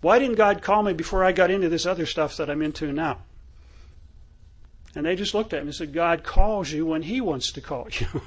[0.00, 2.92] Why didn't God call me before I got into this other stuff that I'm into
[2.92, 3.18] now?
[4.94, 7.60] And they just looked at me and said, God calls you when He wants to
[7.60, 8.06] call you.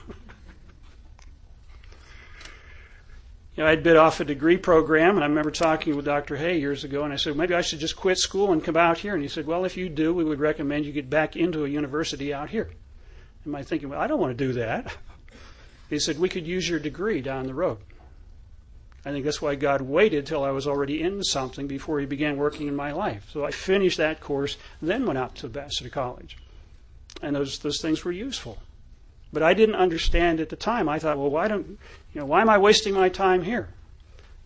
[3.61, 6.37] know, I'd bid off a degree program, and I remember talking with Dr.
[6.37, 8.99] Hoeh years ago, and I said, maybe I should just quit school and come out
[8.99, 9.13] here.
[9.13, 11.69] And he said, well, if you do, we would recommend you get back into a
[11.69, 12.69] university out here.
[13.45, 14.95] Am I thinking, well, I don't want to do that.
[15.89, 17.77] He said, we could use your degree down the road.
[19.03, 22.37] I think that's why God waited till I was already in something before He began
[22.37, 23.27] working in my life.
[23.31, 26.37] So I finished that course, then went out to Ambassador College.
[27.21, 28.59] And those, those things were useful.
[29.33, 30.89] But I didn't understand at the time.
[30.89, 31.77] I thought, well, why don't,
[32.13, 33.69] you know, why am I wasting my time here?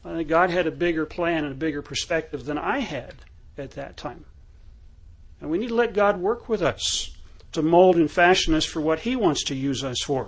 [0.04, 3.16] I think God had a bigger plan and a bigger perspective than I had
[3.58, 4.26] at that time.
[5.42, 7.16] And we need to let God work with us
[7.54, 10.28] to mold and fashion us for what He wants to use us for.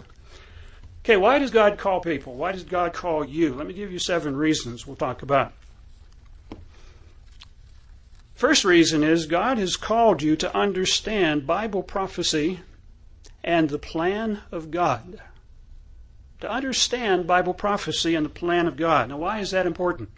[1.04, 2.34] Okay, why does God call people?
[2.34, 3.54] Why does God call you?
[3.54, 5.54] Let me give you seven reasons we'll talk about.
[8.36, 12.60] First reason is God has called you to understand Bible prophecy
[13.44, 15.22] and the plan of God.
[16.42, 19.10] To understand Bible prophecy and the plan of God.
[19.10, 20.10] Now, why is that important?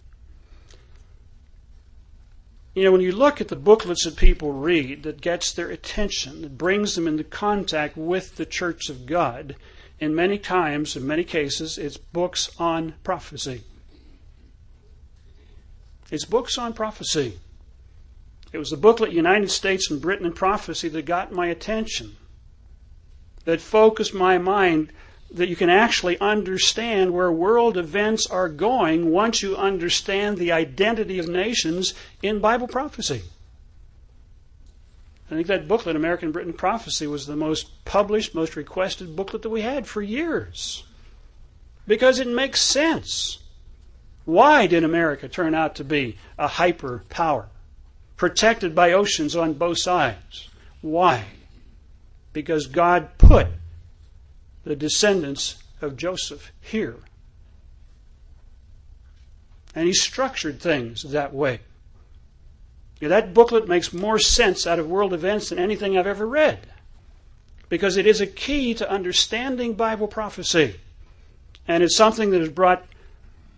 [2.75, 6.41] You know, when you look at the booklets that people read that gets their attention,
[6.41, 9.55] that brings them into contact with the church of God,
[9.99, 13.63] in many times, in many cases, it's books on prophecy.
[16.11, 17.39] It's books on prophecy.
[18.51, 22.15] It was the booklet United States and Britain and Prophecy that got my attention,
[23.49, 24.91] that focus my mind
[25.31, 31.17] that you can actually understand where world events are going once you understand the identity
[31.17, 33.23] of nations in Bible prophecy.
[35.31, 39.49] I think that booklet, American Britain Prophecy, was the most published, most requested booklet that
[39.49, 40.83] we had for years.
[41.87, 43.39] Because it makes sense.
[44.25, 47.49] Why did America turn out to be a hyper power,
[48.15, 50.49] protected by oceans on both sides?
[50.81, 51.25] Why?
[52.33, 53.47] Because God put
[54.63, 56.97] the descendants of Joseph here.
[59.75, 61.61] And he structured things that way.
[62.99, 66.67] that booklet makes more sense out of world events than anything I've ever read.
[67.69, 70.79] Because it is a key to understanding Bible prophecy.
[71.67, 72.85] And it's something that has brought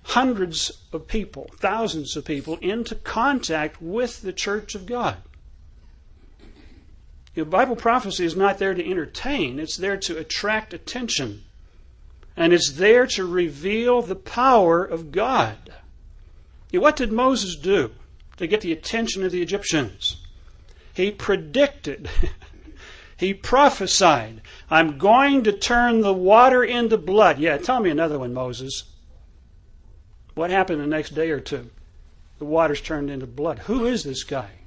[0.03, 5.17] hundreds of people, thousands of people, into contact with the church of God.
[7.33, 11.43] You know, Bible prophecy is not there to entertain, it's there to attract attention.
[12.35, 15.73] And it's there to reveal the power of God.
[16.71, 17.91] You know, what did Moses do
[18.37, 20.17] to get the attention of the Egyptians?
[20.93, 22.09] He predicted,
[23.17, 27.39] he prophesied, I'm going to turn the water into blood.
[27.39, 28.83] Yeah, tell me another one, Moses.
[30.33, 31.69] What happened the next day or two?
[32.39, 33.59] The waters turned into blood.
[33.59, 34.60] Who is this guy?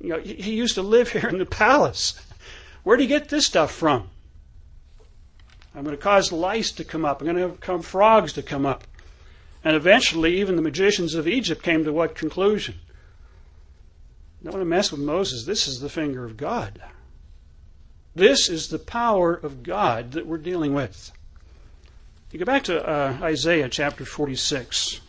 [0.00, 2.20] You know, he used to live here in the palace.
[2.82, 4.10] Where'd he get this stuff from?
[5.74, 7.20] I'm going to cause lice to come up.
[7.20, 8.84] I'm going to come frogs to come up.
[9.62, 12.76] And eventually, even the magicians of Egypt came to what conclusion?
[14.42, 15.44] Don't want to mess with Moses.
[15.44, 16.80] This is the finger of God.
[18.14, 21.10] This is the power of God that we're dealing with.
[22.32, 25.00] You go back to uh, Isaiah chapter 46.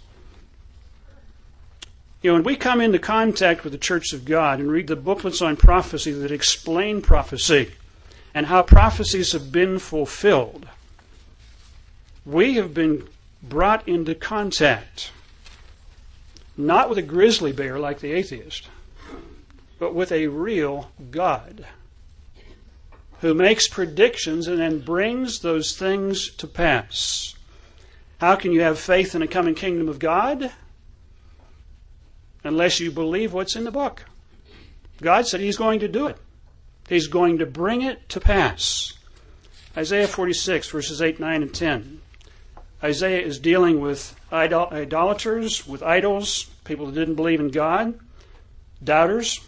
[2.22, 4.95] You know, when we come into contact with the church of God and read the
[4.95, 7.74] booklets on prophecy that explain prophecy
[8.34, 10.68] and how prophecies have been fulfilled,
[12.26, 13.07] we have been
[13.43, 15.11] brought into contact
[16.57, 18.68] not with a grizzly bear like the atheist,
[19.78, 21.68] but with a real God
[23.22, 27.36] who makes predictions and then brings those things to pass.
[28.20, 30.51] How can you have faith in a coming kingdom of God?
[32.44, 34.06] Unless you believe what's in the book.
[35.02, 36.18] God said He's going to do it,
[36.88, 38.94] He's going to bring it to pass.
[39.76, 42.02] Isaiah 46, verses 8, 9, and 10.
[42.84, 48.00] Isaiah is dealing with idol- idolaters, with idols, people that didn't believe in God,
[48.84, 49.40] doubters.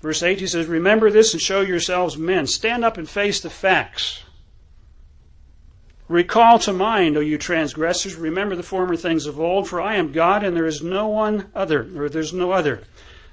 [0.00, 2.46] Verse 8, he says, Remember this and show yourselves men.
[2.46, 4.22] Stand up and face the facts.
[6.10, 10.10] Recall to mind, O you transgressors, remember the former things of old, for I am
[10.10, 12.82] God and there is no one other, or there's no other.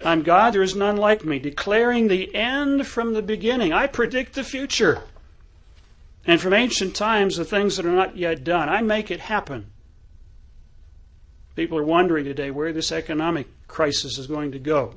[0.06, 3.74] I'm God, there is none like me, declaring the end from the beginning.
[3.74, 5.02] I predict the future.
[6.28, 9.72] And from ancient times, the things that are not yet done, I make it happen.
[11.56, 14.94] People are wondering today where this economic crisis is going to go.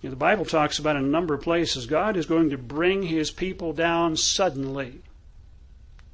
[0.00, 3.02] You know, the Bible talks about a number of places God is going to bring
[3.02, 5.02] his people down suddenly.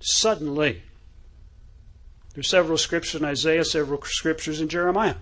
[0.00, 0.82] Suddenly.
[2.34, 5.16] There's several scriptures in Isaiah, several scriptures in Jeremiah,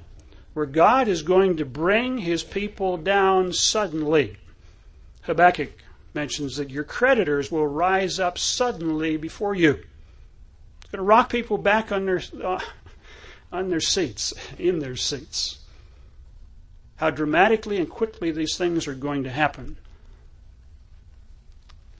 [0.52, 4.36] where God is going to bring his people down suddenly.
[5.22, 5.72] Habakkuk
[6.12, 9.84] mentions that your creditors will rise up suddenly before you.
[10.80, 12.60] It's going to rock people back on their, uh,
[13.52, 15.58] on their seats, in their seats
[16.96, 19.76] how dramatically and quickly these things are going to happen.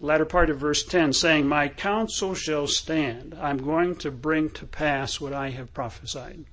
[0.05, 3.35] Latter part of verse 10 saying, My counsel shall stand.
[3.41, 6.45] I'm going to bring to pass what I have prophesied,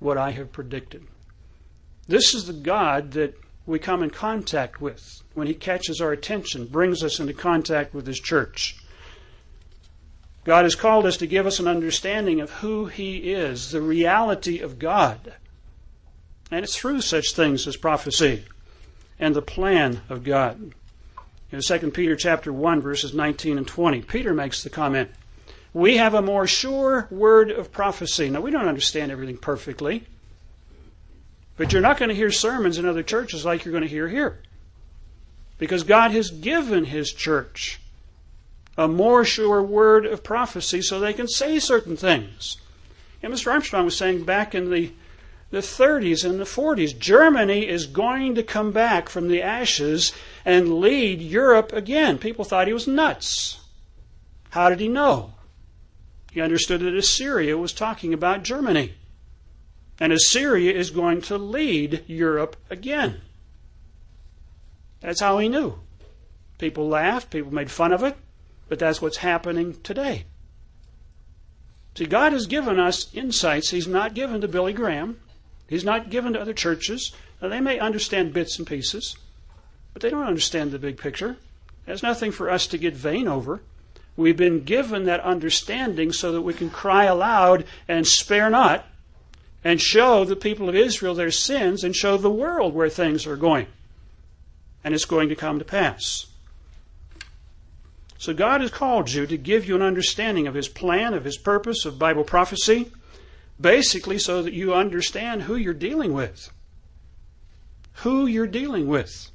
[0.00, 1.06] what I have predicted.
[2.08, 6.66] This is the God that we come in contact with when He catches our attention,
[6.66, 8.76] brings us into contact with His church.
[10.42, 14.58] God has called us to give us an understanding of who He is, the reality
[14.58, 15.34] of God.
[16.50, 18.46] And it's through such things as prophecy
[19.20, 20.74] and the plan of God.
[21.54, 25.08] In 2 Peter chapter 1 verses 19 and 20, Peter makes the comment,
[25.72, 30.02] "We have a more sure word of prophecy." Now we don't understand everything perfectly.
[31.56, 34.08] But you're not going to hear sermons in other churches like you're going to hear
[34.08, 34.40] here.
[35.56, 37.78] Because God has given his church
[38.76, 42.56] a more sure word of prophecy so they can say certain things.
[43.22, 43.52] And Mr.
[43.52, 44.90] Armstrong was saying back in the
[45.54, 46.98] the 30s and the 40s.
[46.98, 50.12] Germany is going to come back from the ashes
[50.44, 52.18] and lead Europe again.
[52.18, 53.60] People thought he was nuts.
[54.50, 55.34] How did he know?
[56.32, 58.94] He understood that Assyria was talking about Germany.
[60.00, 63.20] And Assyria is going to lead Europe again.
[65.00, 65.78] That's how he knew.
[66.58, 68.16] People laughed, people made fun of it,
[68.68, 70.24] but that's what's happening today.
[71.96, 75.20] See, God has given us insights He's not given to Billy Graham.
[75.66, 77.12] He's not given to other churches.
[77.40, 79.16] Now, they may understand bits and pieces,
[79.92, 81.36] but they don't understand the big picture.
[81.86, 83.60] There's nothing for us to get vain over.
[84.16, 88.86] We've been given that understanding so that we can cry aloud and spare not
[89.64, 93.36] and show the people of Israel their sins and show the world where things are
[93.36, 93.66] going.
[94.84, 96.26] And it's going to come to pass.
[98.18, 101.36] So God has called you to give you an understanding of His plan, of His
[101.36, 102.90] purpose, of Bible prophecy
[103.60, 106.50] basically so that you understand who you're dealing with.
[107.98, 109.30] Who you're dealing with.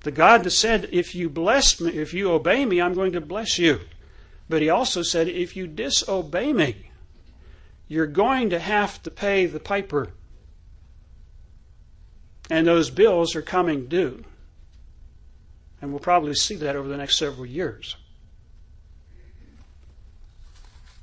[0.00, 3.20] The God that said, if you bless me, if you obey me, I'm going to
[3.20, 3.80] bless you.
[4.48, 6.90] But he also said, if you disobey me,
[7.88, 10.10] you're going to have to pay the piper.
[12.48, 14.24] And those bills are coming due.
[15.80, 17.96] And we'll probably see that over the next several years.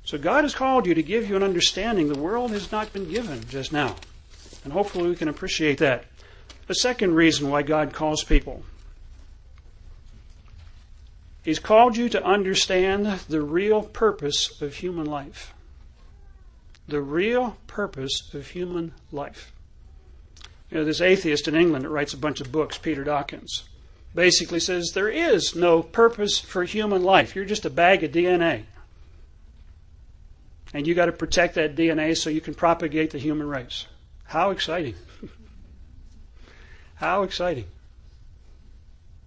[0.04, 3.08] So God has called you to give you an understanding the world has not been
[3.08, 3.96] given just now.
[4.62, 6.04] And hopefully we can appreciate that.
[6.66, 8.62] The second reason why God calls people
[11.44, 15.52] He's called you to understand the real purpose of human life.
[16.88, 19.52] the real purpose of human life.
[20.70, 23.64] You know, this atheist in England that writes a bunch of books, Peter Dawkins,
[24.14, 27.34] basically says there is no purpose for human life.
[27.34, 28.64] You're just a bag of DNA.
[30.74, 33.86] And you got to protect that DNA so you can propagate the human race.
[34.24, 34.96] How exciting!
[36.96, 37.66] How exciting.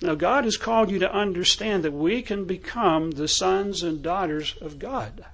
[0.02, 4.56] Now, God has called you to understand that we can become the sons and daughters
[4.62, 5.26] of God.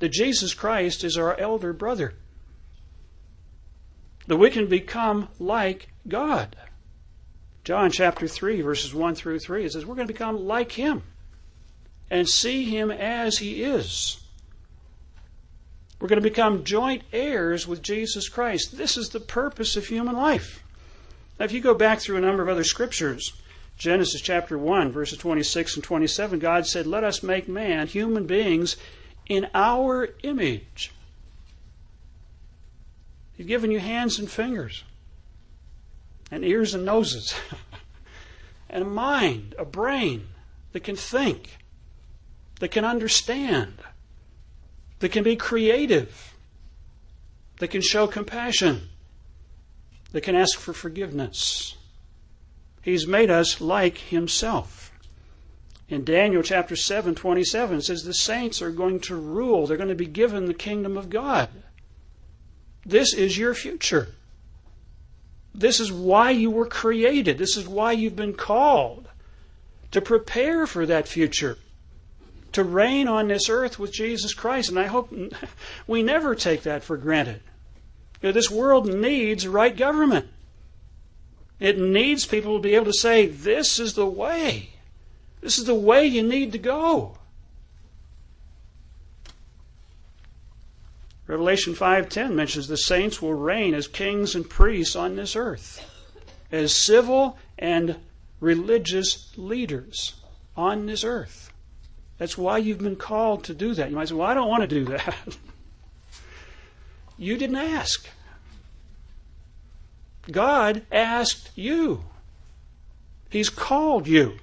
[0.00, 2.14] That Jesus Christ is our elder brother.
[4.26, 6.56] That we can become like God.
[7.64, 11.02] John chapter 3, verses 1 through 3, it says we're going to become like Him
[12.10, 14.20] and see Him as He is.
[16.00, 18.76] We're going to become joint heirs with Jesus Christ.
[18.76, 20.62] This is the purpose of human life.
[21.38, 23.32] Now, if you go back through a number of other scriptures,
[23.76, 28.76] Genesis chapter 1, verses 26 and 27, God said, Let us make man, human beings,
[29.28, 30.92] in our image.
[33.36, 34.82] He's given you hands and fingers,
[36.30, 37.34] and ears and noses,
[38.70, 40.28] and a mind, a brain
[40.72, 41.58] that can think,
[42.58, 43.74] that can understand,
[44.98, 46.34] that can be creative,
[47.58, 48.88] that can show compassion
[50.12, 51.76] that can ask for forgiveness.
[52.82, 54.92] He's made us like himself.
[55.88, 59.66] In Daniel chapter 7, 27, it says the saints are going to rule.
[59.66, 61.48] They're going to be given the kingdom of God.
[62.84, 64.08] This is your future.
[65.54, 67.38] This is why you were created.
[67.38, 69.08] This is why you've been called
[69.90, 71.58] to prepare for that future,
[72.52, 74.70] to reign on this earth with Jesus Christ.
[74.70, 75.12] And I hope
[75.86, 77.40] we never take that for granted.
[78.22, 80.26] You know, this world needs right government.
[81.60, 84.70] It needs people to be able to say, this is the way.
[85.40, 87.18] This is the way you need to go.
[91.26, 95.84] Revelation 5:10 mentions the saints will reign as kings and priests on this earth,
[96.50, 97.96] as civil and
[98.40, 100.14] religious leaders
[100.56, 101.52] on this earth.
[102.18, 103.90] That's why you've been called to do that.
[103.90, 105.36] You might say, "Well, I don't want to do that."
[107.20, 108.06] You didn't ask.
[110.30, 112.04] God asked you.
[113.28, 114.38] He's called you.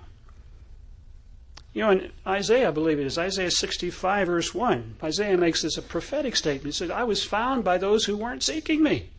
[1.73, 5.77] You know, in Isaiah, I believe it is, Isaiah 65, verse 1, Isaiah makes this
[5.77, 6.65] a prophetic statement.
[6.65, 9.09] He said, I was found by those who weren't seeking me.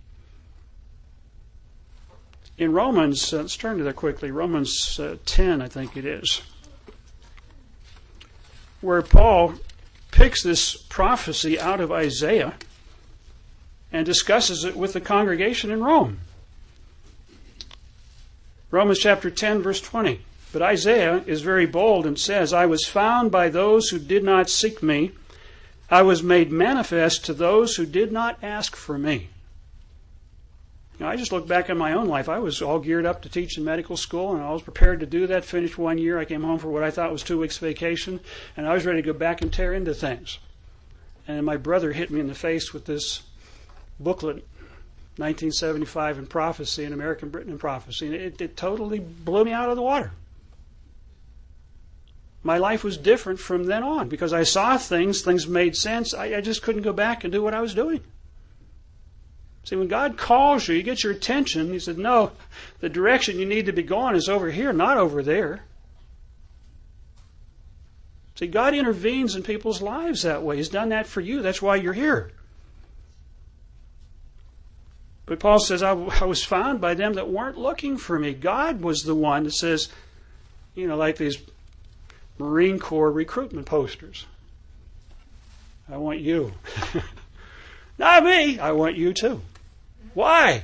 [2.57, 6.41] In Romans, uh, let's turn to that quickly, Romans uh, 10, I think it is,
[8.87, 9.55] where Paul
[10.13, 12.55] picks this prophecy out of Isaiah
[13.93, 16.21] and discusses it with the congregation in Rome.
[18.71, 20.21] Romans chapter 10, verse 20.
[20.53, 24.49] But Isaiah is very bold and says, I was found by those who did not
[24.49, 25.11] seek me.
[25.91, 29.29] I was made manifest to those who did not ask for me.
[30.99, 32.29] Now, I just look back on my own life.
[32.29, 35.07] I was all geared up to teach in medical school, and I was prepared to
[35.07, 35.45] do that.
[35.45, 36.19] Finished one year.
[36.19, 38.21] I came home for what I thought was two weeks vacation,
[38.57, 40.39] and I was ready to go back and tear into things.
[41.29, 43.23] And my brother hit me in the face with this
[44.01, 44.37] booklet,
[45.17, 49.69] 1975 in Prophecy, in American Britain in Prophecy, and it, it totally blew me out
[49.69, 50.13] of the water.
[52.43, 56.15] My life was different from then on because I saw things, things made sense.
[56.15, 58.03] I, I just couldn't go back and do what I was doing.
[59.67, 61.73] See, when God calls you, you get your attention.
[61.73, 62.31] He said, No,
[62.79, 65.65] the direction you need to be going is over here, not over there.
[68.37, 70.59] See, God intervenes in people's lives that way.
[70.59, 71.43] He's done that for you.
[71.43, 72.31] That's why you're here.
[75.25, 78.35] But Paul says, I, I, was found by them that weren't looking for me.
[78.35, 79.89] God was the one that says,
[80.77, 81.39] you know, like these
[82.39, 84.27] Marine Corps recruitment posters.
[85.91, 86.53] I want you.
[87.99, 88.61] Not me.
[88.61, 89.41] I want you too.
[90.17, 90.63] Why?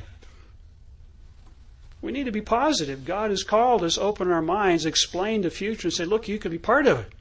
[2.00, 3.04] We need to be positive.
[3.04, 6.50] God has called us, open our minds, explain the future, and say, look, you can
[6.50, 7.12] be part of it.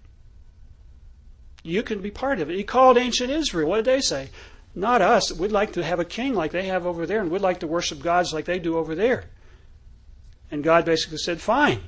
[1.61, 2.55] You can be part of it.
[2.55, 3.67] He called ancient Israel.
[3.67, 4.29] What did they say?
[4.73, 5.33] Not us.
[5.33, 7.67] We'd like to have a king like they have over there, and we'd like to
[7.67, 9.25] worship gods like they do over there.
[10.49, 11.81] And God basically said, Fine.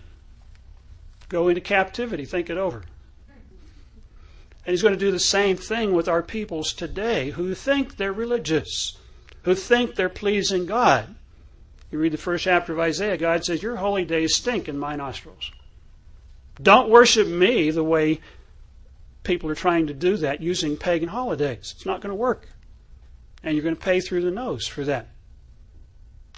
[1.30, 2.26] Go into captivity.
[2.26, 2.84] Think it over.
[4.66, 8.12] And He's going to do the same thing with our peoples today who think they're
[8.12, 8.98] religious,
[9.44, 11.16] who think they're pleasing God.
[11.92, 14.96] You read the first chapter of Isaiah, God says, Your holy days stink in my
[14.96, 15.52] nostrils.
[16.62, 18.20] Don't worship me the way
[19.24, 21.74] people are trying to do that using pagan holidays.
[21.76, 22.48] It's not going to work
[23.44, 25.08] and you're going to pay through the nose for that.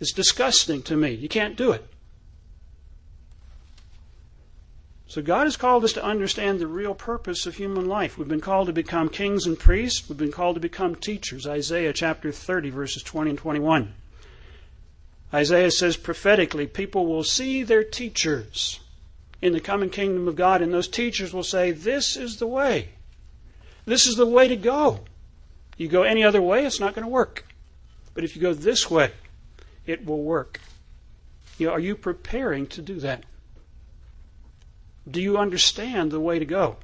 [0.01, 1.11] It's disgusting to me.
[1.11, 1.85] You can't do it.
[5.07, 8.17] So God has called us to understand the real purpose of human life.
[8.17, 10.09] We've been called to become kings and priests.
[10.09, 11.45] We've been called to become teachers.
[11.45, 13.93] Isaiah chapter 30, verses 20 and 21.
[15.33, 18.79] Isaiah says prophetically, people will see their teachers
[19.41, 22.89] in the coming kingdom of God, and those teachers will say, This is the way.
[23.85, 25.01] This is the way to go.
[25.77, 27.45] You go any other way, it's not going to work.
[28.13, 29.11] But if you go this way,
[29.85, 30.61] it will work.
[31.59, 33.23] You know, are you preparing to do that?
[35.09, 36.77] Do you understand the way to go?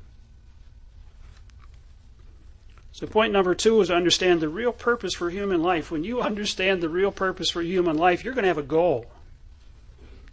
[2.91, 5.89] So, point number two is to understand the real purpose for human life.
[5.89, 9.07] When you understand the real purpose for human life, you're going to have a goal.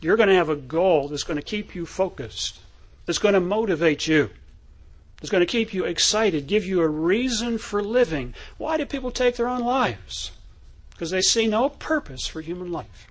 [0.01, 2.61] You're going to have a goal that's going to keep you focused,
[3.07, 4.31] that's going to motivate you,
[5.17, 8.35] that's going to keep you excited, give you a reason for living.
[8.59, 10.33] Why do people take their own lives?
[10.91, 13.09] Because they see no purpose for human life.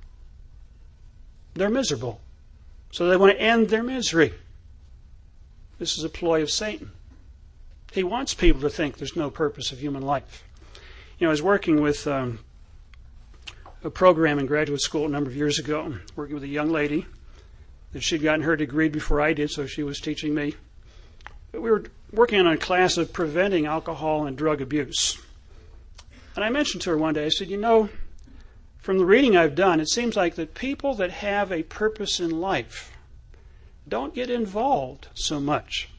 [1.56, 2.22] They're miserable.
[2.92, 4.34] So they want to end their misery.
[5.80, 6.92] This is a ploy of Satan.
[7.92, 10.44] He wants people to think there's no purpose of human life.
[11.20, 12.40] You know, I was working with um,
[13.84, 17.06] a program in graduate school a number of years ago, working with a young lady
[17.94, 20.56] that she'd gotten her degree before I did, so she was teaching me.
[21.52, 25.20] But we were working on a class of preventing alcohol and drug abuse.
[26.36, 27.90] And I mentioned to her one day, I said, You know,
[28.80, 32.42] from the reading I've done, it seems like that people that have a purpose in
[32.42, 32.97] life
[33.88, 35.90] don't get involved so much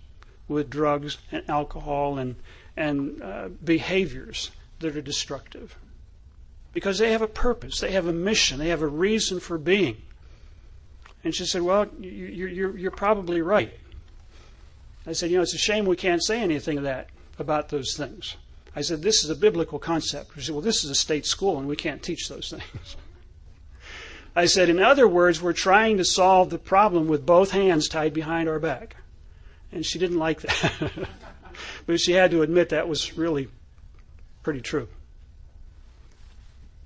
[0.47, 2.37] with drugs and alcohol and,
[2.77, 5.77] and uh, behaviors that are destructive.
[6.73, 10.03] Because they have a purpose, they have a mission, they have a reason for being.
[11.25, 13.73] And she said, Well, you're, you're, you're probably right.
[15.07, 17.09] I said, You know, it's a shame we can't say anything of that
[17.39, 18.37] about those things.
[18.77, 20.33] I said, This is a biblical concept.
[20.37, 22.97] She said, Well, this is a state school and we can't teach those things.
[24.39, 28.15] I said, In other words, we're trying to solve the problem with both hands tied
[28.15, 28.95] behind our back.
[29.73, 31.09] And she didn't like that.
[31.87, 33.49] but she had to admit that was really
[34.45, 34.87] pretty true.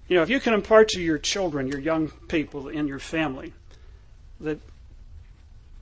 [0.08, 3.52] You know, if you can impart to your children, your young people in your family,
[4.40, 4.58] that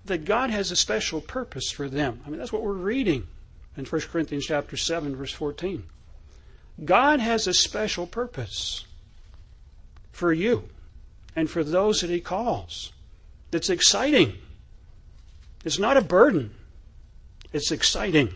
[0.07, 2.21] that God has a special purpose for them.
[2.27, 3.29] I mean, that's what we're reading
[3.77, 5.85] in 1 Corinthians chapter 7 verse 14.
[6.85, 8.87] God has a special purpose
[10.11, 10.69] for you
[11.35, 12.93] and for those that he calls.
[13.53, 14.35] It's exciting.
[15.65, 16.55] It's not a burden.
[17.53, 18.35] It's exciting.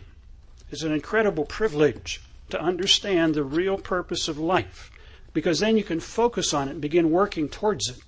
[0.70, 2.20] It's an incredible privilege
[2.50, 4.90] to understand the real purpose of life
[5.32, 7.98] because then you can focus on it and begin working towards it.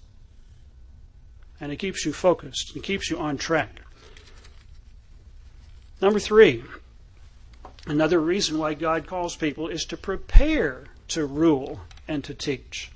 [1.61, 3.81] And it keeps you focused, it keeps you on track.
[6.01, 6.63] Number three,
[7.87, 12.91] another reason why God calls people is to prepare to rule and to teach.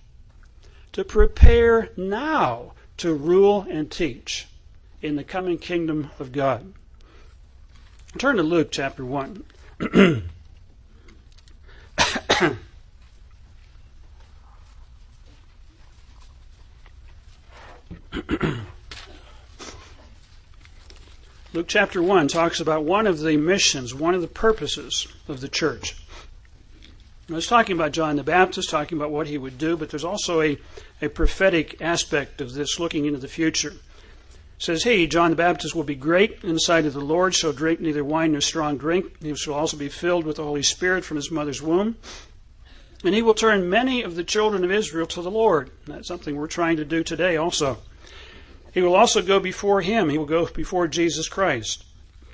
[0.93, 4.49] To prepare now to rule and teach
[5.01, 6.73] in the coming kingdom of God.
[8.19, 9.45] Turn to Luke chapter 1.
[21.53, 25.49] Luke chapter 1 talks about one of the missions, one of the purposes of the
[25.49, 25.97] church.
[27.31, 30.05] I was talking about John the Baptist, talking about what he would do, but there's
[30.05, 30.59] also a,
[31.01, 33.79] a prophetic aspect of this looking into the future It
[34.59, 37.53] says he, John the Baptist, will be great in the sight of the Lord, shall
[37.53, 39.23] drink neither wine nor strong drink.
[39.23, 41.97] He shall also be filled with the Holy Spirit from his mother's womb.
[43.05, 45.71] And he will turn many of the children of Israel to the Lord.
[45.87, 47.79] That's something we're trying to do today also.
[48.75, 50.09] He will also go before him.
[50.09, 51.85] He will go before Jesus Christ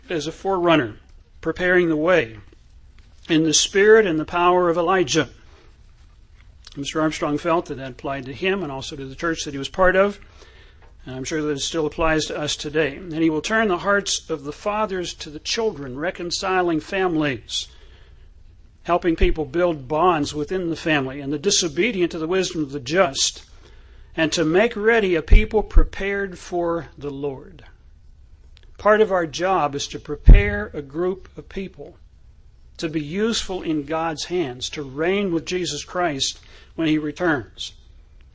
[0.08, 0.96] as a forerunner,
[1.42, 2.38] preparing the way
[3.28, 5.28] in the spirit and the power of Elijah.
[6.72, 7.00] Mr.
[7.00, 9.68] Armstrong felt that that applied to him and also to the church that he was
[9.68, 10.20] part of.
[11.04, 12.96] And I'm sure that it still applies to us today.
[12.96, 17.68] And he will turn the hearts of the fathers to the children, reconciling families,
[18.82, 22.80] helping people build bonds within the family, and the disobedient to the wisdom of the
[22.80, 23.44] just,
[24.16, 27.64] and to make ready a people prepared for the Lord.
[28.78, 31.96] Part of our job is to prepare a group of people
[32.78, 36.40] to be useful in God's hands, to reign with Jesus Christ
[36.74, 37.72] when he returns.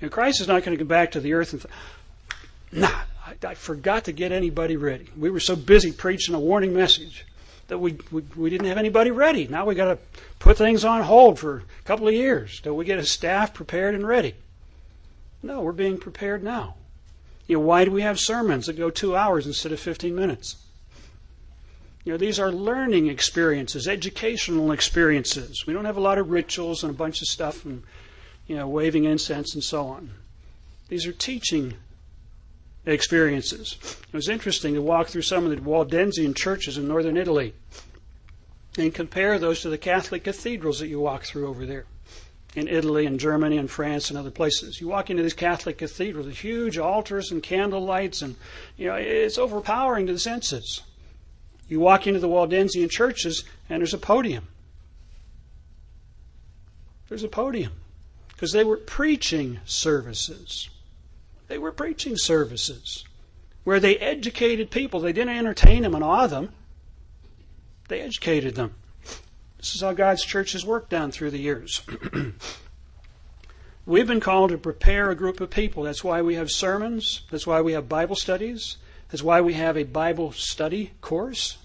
[0.02, 1.66] And Christ is not going to come back to the earth and
[2.72, 5.10] Nah, I, I forgot to get anybody ready.
[5.18, 7.26] We were so busy preaching a warning message
[7.68, 9.48] that we, we, we didn't have anybody ready.
[9.48, 9.98] Now we got to
[10.40, 13.96] put things on hold for a couple of years till we get a staff prepared
[13.96, 14.36] and ready.
[15.44, 16.76] No, we're being prepared now.
[17.48, 20.56] You know, why do we have sermons that go two hours instead of 15 minutes?
[22.04, 25.66] You know, these are learning experiences, educational experiences.
[25.68, 27.84] We don't have a lot of rituals and a bunch of stuff and,
[28.48, 30.12] you know, waving incense and so on.
[30.88, 31.76] These are teaching
[32.86, 33.78] experiences.
[33.82, 37.54] It was interesting to walk through some of the Waldensian churches in northern Italy
[38.78, 41.86] and compare those to the Catholic cathedrals that you walk through over there
[42.56, 44.82] in Italy and Germany and France and other places.
[44.82, 48.36] You walk into these Catholic cathedrals, the huge altars and candle lights, and
[48.76, 50.82] you know it's overpowering to the senses.
[51.72, 54.50] You walk into the Waldensian churches, and there's a podium.
[57.08, 57.72] There's a podium
[58.28, 60.70] because they were preaching services.
[61.48, 63.06] They were preaching services
[63.64, 65.00] where they educated people.
[65.00, 66.50] They didn't entertain them and awe them.
[67.88, 68.76] They educated them.
[69.58, 71.84] This is how God's church has worked down through the years.
[73.86, 75.84] We've been called to prepare a group of people.
[75.84, 77.22] That's why we have sermons.
[77.32, 78.76] That's why we have Bible studies.
[79.08, 81.58] That's why we have a Bible study course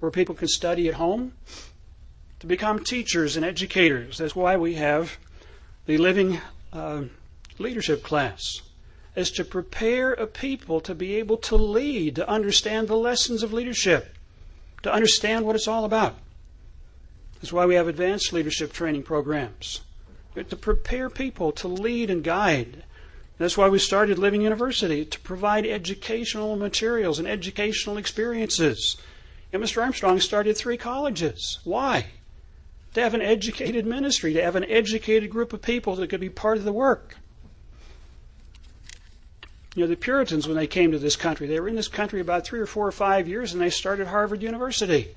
[0.00, 1.32] where people can study at home
[2.40, 4.18] to become teachers and educators.
[4.18, 5.18] That's why we have
[5.86, 6.40] the living
[6.72, 7.04] uh,
[7.58, 8.62] leadership class
[9.14, 13.52] is to prepare a people to be able to lead, to understand the lessons of
[13.52, 14.16] leadership,
[14.82, 16.16] to understand what it's all about.
[17.40, 19.80] That's why we have advanced leadership training programs,
[20.34, 22.84] to prepare people to lead and guide.
[23.38, 28.96] That's why we started Living University, to provide educational materials and educational experiences.
[29.52, 29.82] And Mr.
[29.82, 31.58] Armstrong started three colleges.
[31.64, 32.06] Why?
[32.94, 36.28] To have an educated ministry, to have an educated group of people that could be
[36.28, 37.16] part of the work.
[39.74, 42.20] You know, the Puritans, when they came to this country, they were in this country
[42.20, 45.14] about three or four or five years, and they started Harvard University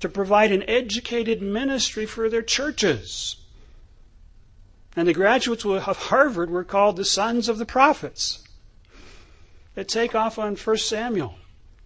[0.00, 3.36] to provide an educated ministry for their churches.
[4.96, 8.42] And the graduates of Harvard were called the sons of the prophets.
[9.74, 11.36] They take off on 1 Samuel,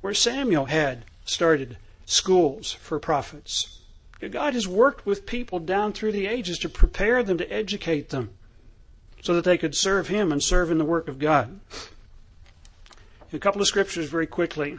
[0.00, 3.80] where Samuel had started schools for prophets.
[4.30, 8.30] God has worked with people down through the ages to prepare them, to educate them
[9.20, 11.60] so that they could serve him and serve in the work of God.
[13.32, 14.78] A couple of scriptures very quickly.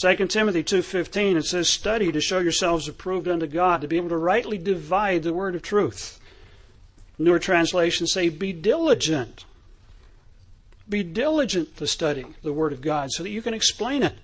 [0.00, 4.10] 2 Timothy 2:15 it says study to show yourselves approved unto God to be able
[4.10, 6.20] to rightly divide the word of truth.
[7.18, 9.44] Newer translations say be diligent.
[10.88, 14.14] Be diligent to study the word of God so that you can explain it.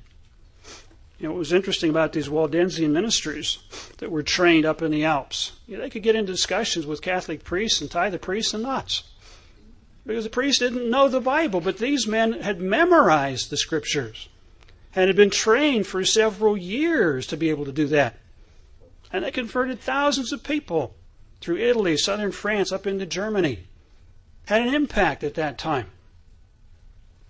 [1.24, 3.60] You know, what was interesting about these Waldensian ministers
[3.96, 5.52] that were trained up in the Alps.
[5.66, 8.60] You know, they could get into discussions with Catholic priests and tie the priests in
[8.60, 9.04] knots
[10.04, 14.28] because the priests didn't know the Bible, but these men had memorized the scriptures
[14.94, 18.18] and had been trained for several years to be able to do that.
[19.10, 20.94] And they converted thousands of people
[21.40, 23.60] through Italy, southern France, up into Germany.
[24.44, 25.86] Had an impact at that time.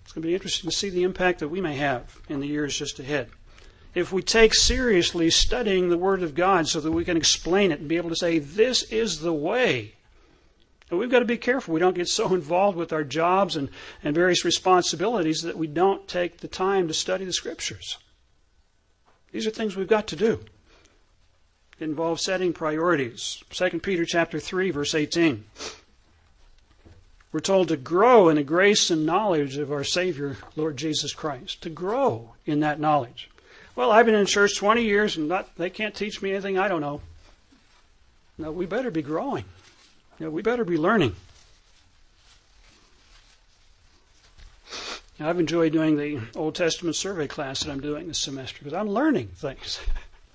[0.03, 2.47] It's going to be interesting to see the impact that we may have in the
[2.47, 3.29] years just ahead.
[3.95, 7.79] If we take seriously studying the Word of God so that we can explain it
[7.79, 9.95] and be able to say, this is the way,
[10.89, 13.69] and we've got to be careful we don't get so involved with our jobs and,
[14.03, 17.97] and various responsibilities that we don't take the time to study the scriptures.
[19.31, 20.41] These are things we've got to do.
[21.79, 23.43] It involves setting priorities.
[23.49, 25.45] 2 Peter chapter 3 verse 18.
[27.31, 31.61] We're told to grow in the grace and knowledge of our Savior, Lord Jesus Christ.
[31.63, 33.29] To grow in that knowledge.
[33.75, 36.67] Well, I've been in church 20 years and not, they can't teach me anything I
[36.67, 37.01] don't know.
[38.37, 39.45] No, we better be growing.
[40.19, 41.15] We better be learning.
[45.19, 48.73] Now, I've enjoyed doing the Old Testament survey class that I'm doing this semester because
[48.73, 49.79] I'm learning things.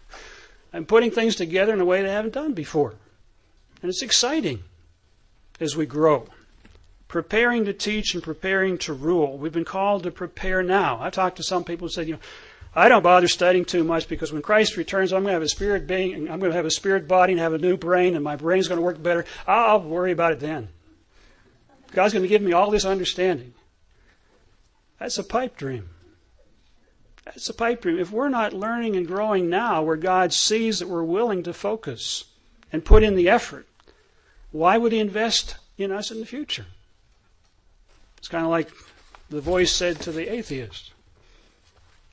[0.73, 2.95] I'm putting things together in a way that I haven't done before.
[3.83, 4.63] And it's exciting
[5.61, 6.29] as we grow.
[7.09, 9.37] Preparing to teach and preparing to rule.
[9.37, 10.99] We've been called to prepare now.
[11.01, 12.21] I've talked to some people who said, you know,
[12.75, 15.49] I don't bother studying too much because when Christ returns, I'm going to have a
[15.49, 18.23] spirit being, I'm going to have a spirit body and have a new brain, and
[18.23, 19.25] my brain's going to work better.
[19.47, 20.69] I'll worry about it then.
[21.93, 23.55] God's going to give me all this understanding.
[25.01, 25.91] That's a pipe dream.
[27.25, 27.99] That's a pipe dream.
[27.99, 32.25] If we're not learning and growing now where God sees that we're willing to focus
[32.73, 33.67] and put in the effort,
[34.53, 36.67] why would He invest in us in the future?
[38.19, 38.71] It's kind of like
[39.29, 40.93] the voice said to the atheist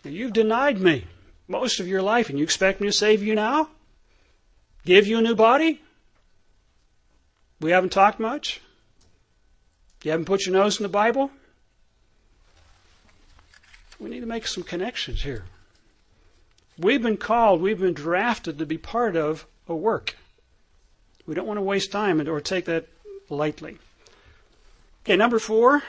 [0.10, 1.06] You've denied me
[1.48, 3.70] most of your life, and you expect me to save you now?
[4.86, 5.82] Give you a new body?
[7.60, 8.62] We haven't talked much?
[10.04, 11.32] You haven't put your nose in the Bible?
[14.00, 15.46] We need to make some connections here.
[16.78, 20.16] We've been called, we've been drafted to be part of a work.
[21.26, 22.88] We don't want to waste time or take that
[23.30, 23.80] lightly.
[25.04, 25.84] Okay, number four,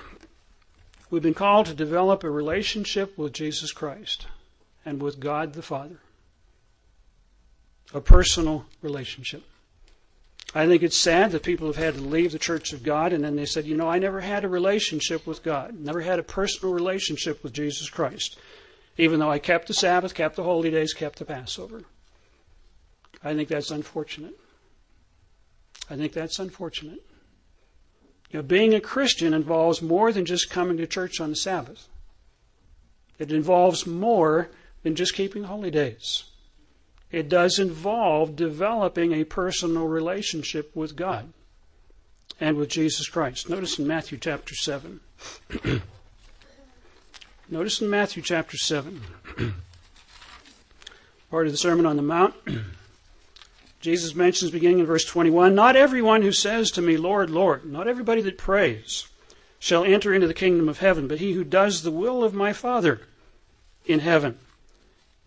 [1.11, 4.26] We've been called to develop a relationship with Jesus Christ
[4.84, 6.00] and with God the Father.
[7.94, 9.42] A personal relationship.
[10.54, 13.24] I think it's sad that people have had to leave the church of God and
[13.24, 16.22] then they said, you know, I never had a relationship with God, never had a
[16.22, 18.38] personal relationship with Jesus Christ,
[18.96, 21.82] even though I kept the Sabbath, kept the holy days, kept the Passover.
[23.22, 24.38] I think that's unfortunate.
[25.90, 27.04] I think that's unfortunate.
[28.31, 31.89] You know, being a Christian involves more than just coming to church on the Sabbath.
[33.18, 34.51] It involves more
[34.83, 36.24] than just keeping holy days.
[37.11, 41.33] It does involve developing a personal relationship with God
[42.39, 43.49] and with Jesus Christ.
[43.49, 45.01] Notice in Matthew chapter 7.
[47.51, 49.01] Notice in Matthew chapter 7,
[51.31, 52.35] part of the Sermon on the Mount.
[53.81, 57.87] Jesus mentions, beginning in verse 21, Not everyone who says to me, Lord, Lord, not
[57.87, 59.07] everybody that prays,
[59.59, 62.53] shall enter into the kingdom of heaven, but he who does the will of my
[62.53, 63.01] Father
[63.87, 64.39] in heaven.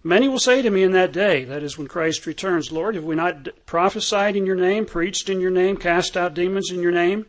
[0.04, 3.04] Many will say to me in that day, that is when Christ returns, Lord, have
[3.04, 6.92] we not prophesied in your name, preached in your name, cast out demons in your
[6.92, 7.28] name,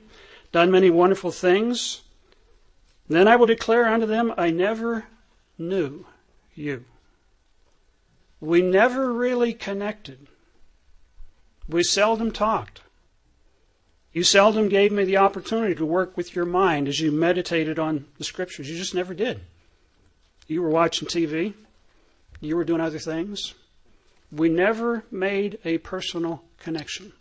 [0.52, 2.02] done many wonderful things?
[3.08, 5.04] Then I will declare unto them, I never
[5.58, 6.06] knew
[6.54, 6.84] you.
[8.40, 10.28] We never really connected.
[11.72, 12.82] We seldom talked.
[14.12, 18.04] You seldom gave me the opportunity to work with your mind as you meditated on
[18.18, 18.68] the scriptures.
[18.68, 19.40] You just never did.
[20.46, 21.54] You were watching TV.
[22.40, 23.54] You were doing other things.
[24.30, 27.14] We never made a personal connection.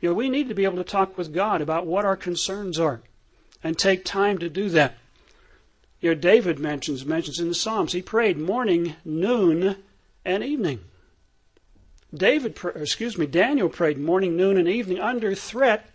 [0.00, 2.80] You know, we need to be able to talk with God about what our concerns
[2.80, 3.00] are
[3.62, 4.96] and take time to do that.
[6.00, 9.76] You know, David mentions mentions in the Psalms he prayed morning, noon,
[10.24, 10.80] and evening.
[12.16, 15.90] David, uh, excuse me, Daniel prayed morning, noon, and evening under threat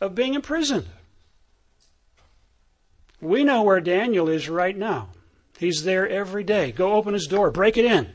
[0.00, 0.86] of being imprisoned.
[3.20, 5.08] We know where Daniel is right now.
[5.58, 6.72] He's there every day.
[6.72, 8.10] Go open his door, break it in.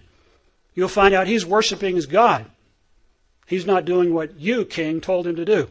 [0.76, 2.46] You'll find out he's worshiping his God.
[3.48, 5.70] He's not doing what you, king, told him to do.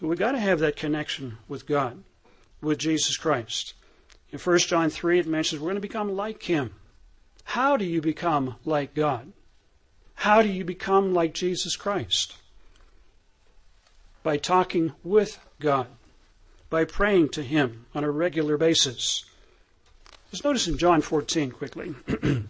[0.00, 2.04] We've got to have that connection with God,
[2.60, 3.74] with Jesus Christ.
[4.30, 6.74] In 1 John 3, it mentions we're going to become like him.
[7.44, 9.32] How do you become like God?
[10.16, 12.36] How do you become like Jesus Christ?
[14.22, 15.88] By talking with God,
[16.70, 19.24] by praying to Him on a regular basis.
[20.30, 21.94] Just notice in John 14 quickly.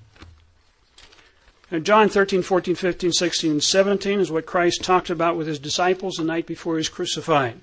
[1.83, 6.15] John 13, 14, 15, 16, and 17 is what Christ talked about with his disciples
[6.15, 7.61] the night before he was crucified.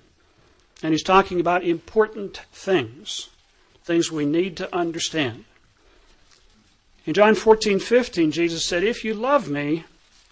[0.84, 3.30] And he's talking about important things,
[3.84, 5.46] things we need to understand.
[7.06, 9.86] In John 14, 15, Jesus said, If you love me,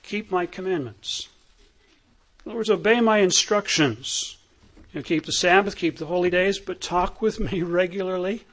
[0.03, 1.27] keep my commandments.
[2.45, 4.37] In other words, obey my instructions.
[4.93, 8.45] You know, keep the Sabbath, keep the holy days, but talk with me regularly.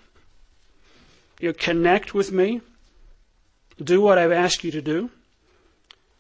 [1.41, 2.62] You know, connect with me.
[3.83, 5.11] Do what I've asked you to do.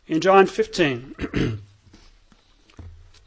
[0.06, 1.62] In John 15,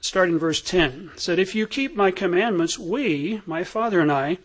[0.01, 4.37] starting verse 10, said, If you keep my commandments, we, my Father and I,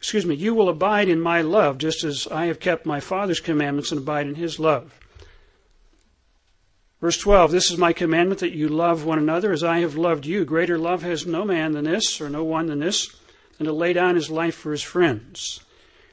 [0.00, 3.38] excuse me, you will abide in my love, just as I have kept my Father's
[3.38, 4.98] commandments and abide in his love.
[7.02, 10.24] Verse 12, this is my commandment that you love one another as I have loved
[10.24, 10.46] you.
[10.46, 13.14] Greater love has no man than this, or no one than this,
[13.58, 15.60] than to lay down his life for his friends.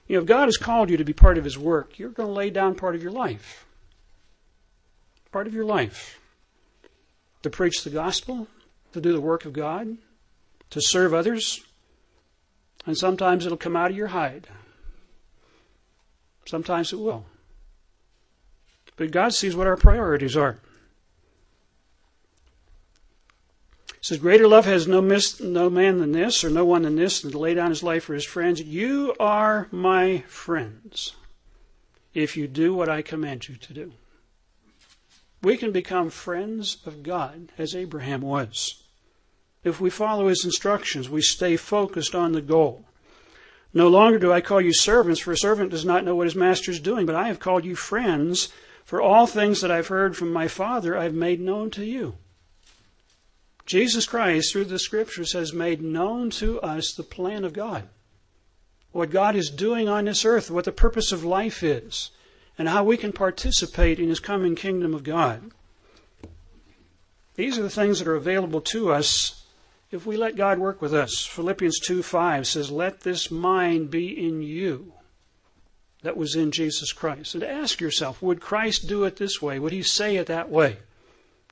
[0.06, 2.28] You know, if God has called you to be part of his work, you're going
[2.28, 3.66] to lay down part of your life.
[5.32, 6.20] Part of your life.
[7.44, 8.48] To preach the gospel,
[8.92, 9.98] to do the work of God,
[10.72, 11.62] to serve others,
[12.88, 14.48] and sometimes it'll come out of your hide.
[16.46, 17.26] Sometimes it will.
[18.96, 20.60] But God sees what our priorities are.
[23.88, 26.96] He says, Greater love has no, mis- no man than this, or no one than
[26.96, 28.62] this, than to lay down his life for his friends.
[28.62, 31.14] You are my friends
[32.14, 33.92] if you do what I command you to do.
[35.44, 38.87] We can become friends of God as Abraham was.
[39.64, 42.86] If we follow his instructions, we stay focused on the goal.
[43.74, 46.36] No longer do I call you servants, for a servant does not know what his
[46.36, 48.50] master is doing, but I have called you friends,
[48.86, 52.16] for all things that I've heard from my Father I've made known to you.
[53.66, 57.90] Jesus Christ, through the Scriptures, has made known to us the plan of God.
[58.94, 62.12] What God is doing on this earth, what the purpose of life is,
[62.58, 65.52] and how we can participate in His coming kingdom of God.
[67.36, 69.44] These are the things that are available to us
[69.92, 71.26] if we let God work with us.
[71.26, 74.94] Philippians 2 5 says, Let this mind be in you
[76.04, 77.36] that was in Jesus Christ.
[77.36, 79.60] And ask yourself, would Christ do it this way?
[79.60, 80.78] Would he say it that way?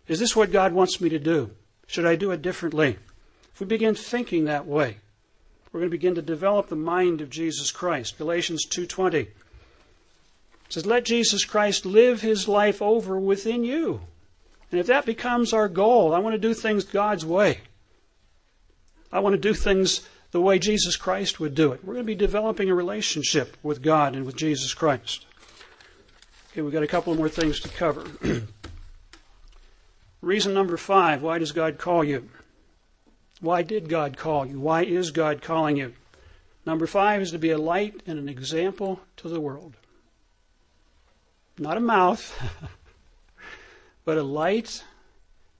[0.07, 1.51] Is this what God wants me to do?
[1.87, 2.97] Should I do it differently?
[3.53, 4.97] If we begin thinking that way,
[5.71, 8.17] we're going to begin to develop the mind of Jesus Christ.
[8.17, 9.27] Galatians 2:20
[10.69, 14.01] says, "Let Jesus Christ live his life over within you."
[14.71, 17.61] And if that becomes our goal, I want to do things God's way.
[19.11, 20.01] I want to do things
[20.31, 21.83] the way Jesus Christ would do it.
[21.83, 25.25] We're going to be developing a relationship with God and with Jesus Christ.
[26.51, 28.05] Okay, we've got a couple more things to cover.
[30.21, 32.29] Reason number five why does God call you?
[33.41, 34.59] Why did God call you?
[34.59, 35.93] Why is God calling you?
[36.65, 39.75] Number five is to be a light and an example to the world.
[41.57, 42.37] Not a mouth,
[44.03, 44.83] but a light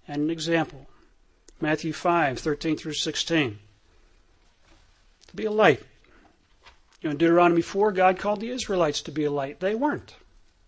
[0.07, 0.87] and an example.
[1.61, 3.59] Matthew 5, 13 through 16.
[5.27, 5.81] To be a light.
[7.01, 9.59] You know, in Deuteronomy 4, God called the Israelites to be a light.
[9.59, 10.15] They weren't.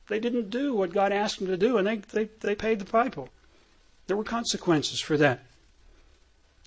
[0.07, 2.85] They didn't do what God asked them to do, and they, they, they paid the
[2.85, 3.25] piper.
[4.07, 5.43] There were consequences for that.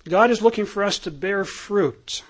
[0.07, 2.23] God is looking for us to bear fruit.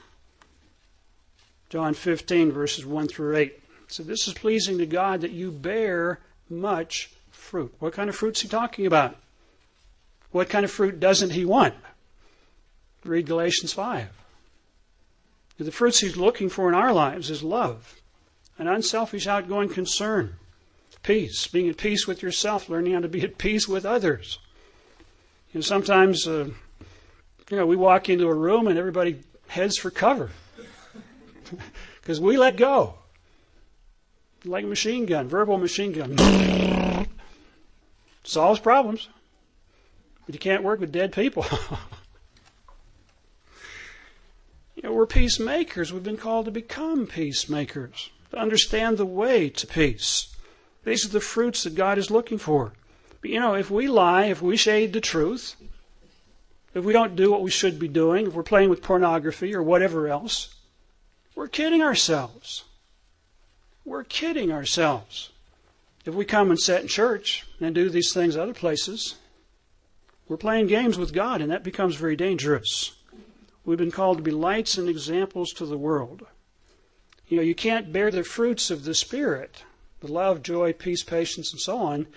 [1.70, 3.60] John 15, verses 1 through 8.
[3.88, 6.20] So this is pleasing to God that you bear
[6.50, 7.74] much fruit.
[7.80, 9.18] What kind of fruit is he talking about?
[10.32, 11.76] What kind of fruit doesn't he want?
[13.04, 14.10] Read Galatians 5.
[15.58, 18.02] The fruits he's looking for in our lives is love,
[18.58, 20.38] an unselfish, outgoing concern,
[21.04, 24.40] peace, being at peace with yourself, learning how to be at peace with others.
[25.54, 26.50] You know, sometimes, uh,
[27.50, 29.20] you know, we walk into a room and everybody
[29.50, 30.32] heads for cover
[32.02, 32.96] because we let go
[34.46, 36.18] like a machine gun, verbal machine gun.
[38.24, 39.10] Solves problems.
[40.26, 41.46] But you can't work with dead people.
[44.76, 45.92] you know, we're peacemakers.
[45.92, 50.36] We've been called to become peacemakers, to understand the way to peace.
[50.84, 52.74] These are the fruits that God is looking for.
[53.22, 55.56] But you know, if we lie, if we shade the truth,
[56.74, 59.62] if we don't do what we should be doing, if we're playing with pornography or
[59.62, 60.56] whatever else,
[61.36, 62.64] we're kidding ourselves.
[63.86, 65.32] We're kidding ourselves.
[66.06, 69.16] If we come and sit in church and do these things other places,
[70.32, 72.96] we're playing games with God, and that becomes very dangerous.
[73.66, 76.26] We've been called to be lights and examples to the world.
[77.28, 79.66] You know, you can't bear the fruits of the Spirit,
[80.00, 82.08] the love, joy, peace, patience, and so on,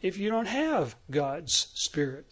[0.00, 2.26] if you don't have God's Spirit.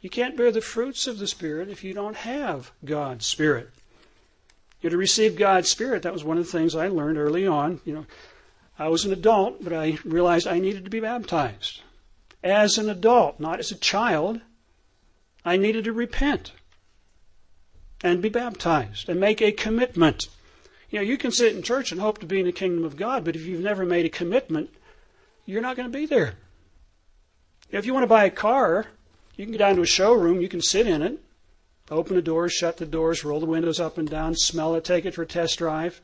[0.00, 3.70] You can't bear the fruits of the Spirit if you don't have God's Spirit.
[4.82, 7.44] You know, to receive God's Spirit, that was one of the things I learned early
[7.44, 7.80] on.
[7.84, 8.06] You know,
[8.78, 11.82] I was an adult, but I realized I needed to be baptized.
[12.42, 14.40] As an adult, not as a child,
[15.44, 16.52] I needed to repent
[18.02, 20.28] and be baptized and make a commitment.
[20.90, 22.96] You know, you can sit in church and hope to be in the kingdom of
[22.96, 24.70] God, but if you've never made a commitment,
[25.46, 26.34] you're not going to be there.
[27.70, 28.86] If you want to buy a car,
[29.36, 31.20] you can go down to a showroom, you can sit in it,
[31.90, 35.06] Open the doors, shut the doors, roll the windows up and down, smell it, take
[35.06, 36.02] it for a test drive.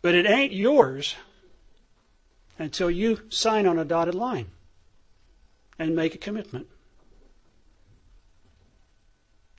[0.00, 1.16] But it ain't yours
[2.58, 4.46] until you sign on a dotted line
[5.78, 6.66] and make a commitment.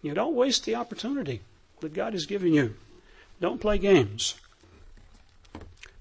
[0.01, 1.41] You don't waste the opportunity
[1.81, 2.75] that God has given you.
[3.39, 4.35] Don't play games.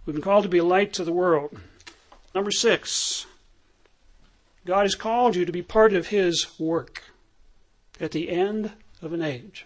[0.04, 1.58] We've been called to be light to the world.
[2.34, 3.26] Number six,
[4.64, 7.04] God has called you to be part of His work.
[7.98, 9.64] At the end of an age.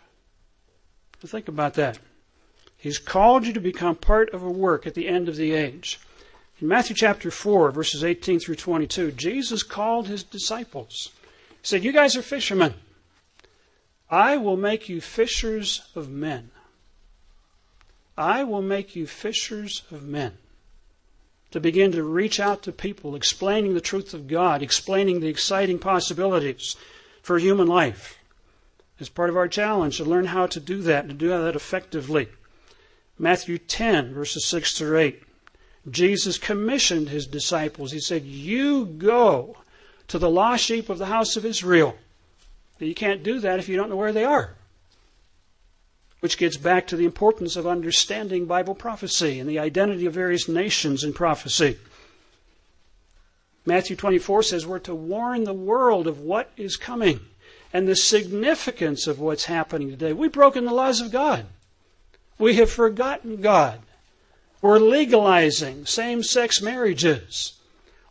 [1.21, 1.99] think about that.
[2.77, 6.01] He's called you to become part of a work at the end of the age.
[6.61, 11.11] In Matthew chapter 4, verses 18 through 22, Jesus called his disciples.
[11.49, 12.75] He said, You guys are fishermen.
[14.11, 16.51] I will make you fishers of men.
[18.19, 20.37] I will make you fishers of men.
[21.53, 25.79] To begin to reach out to people, explaining the truth of God, explaining the exciting
[25.79, 26.77] possibilities
[27.23, 28.19] for human life.
[28.99, 32.29] It's part of our challenge to learn how to do that, to do that effectively.
[33.19, 35.23] Matthew 10, verses 6 through 8.
[35.91, 37.93] Jesus commissioned his disciples.
[37.93, 39.57] He said, You go
[40.09, 41.97] to the lost sheep of the house of Israel.
[42.79, 44.55] You can't do that if you don't know where they are.
[46.21, 50.49] Which gets back to the importance of understanding Bible prophecy and the identity of various
[50.49, 51.79] nations in prophecy.
[53.67, 57.21] Matthew 24 says we're to warn the world of what is coming
[57.73, 60.13] and the significance of what's happening today.
[60.13, 61.47] We've broken the laws of God.
[62.39, 63.81] We have forgotten God.
[64.63, 67.55] We're legalizing same sex marriages.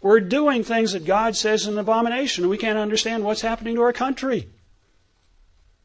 [0.02, 3.82] We're doing things that God says is an abomination, we can't understand what's happening to
[3.82, 4.48] our country.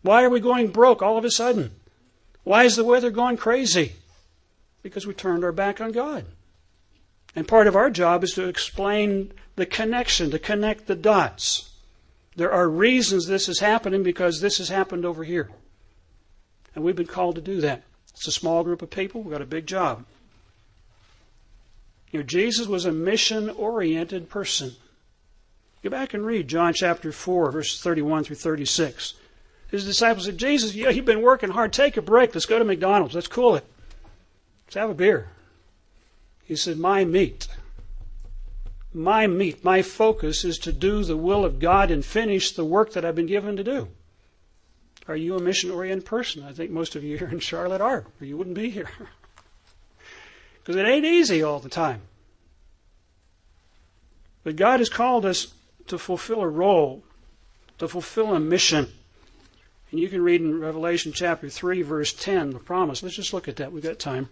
[0.03, 1.73] Why are we going broke all of a sudden?
[2.45, 3.93] Why is the weather going crazy?
[4.83, 6.27] Because we turned our back on God.
[7.35, 11.71] And part of our job is to explain the connection, to connect the dots.
[12.37, 15.51] There are reasons this is happening because this has happened over here.
[16.75, 17.83] And we've been called to do that.
[18.13, 19.23] It's a small group of people.
[19.23, 20.05] We've got a big job.
[22.15, 24.77] You know, Jesus was a mission oriented person.
[25.83, 29.15] Go back and read John chapter 4, verses 31 through 36.
[29.69, 31.73] His disciples said, Jesus, you've been working hard.
[31.73, 32.33] Take a break.
[32.33, 33.17] Let's go to McDonald's.
[33.17, 33.65] Let's cool it.
[34.65, 35.27] Let's have a beer.
[36.45, 37.49] He said, My meat.
[38.93, 42.93] My meat, my focus is to do the will of God and finish the work
[42.93, 43.89] that I've been given to do.
[45.09, 46.45] Are you a mission oriented person?
[46.45, 48.89] I think most of you here in Charlotte are, or you wouldn't be here.
[50.65, 52.01] Because it ain't easy all the time.
[54.45, 55.53] But God has called us
[55.89, 57.05] to fulfill a role,
[57.79, 58.89] to fulfill a mission.
[59.91, 63.03] And you can read in Revelation chapter 3, verse 10, the promise.
[63.03, 63.73] Let's just look at that.
[63.73, 64.31] We've got time.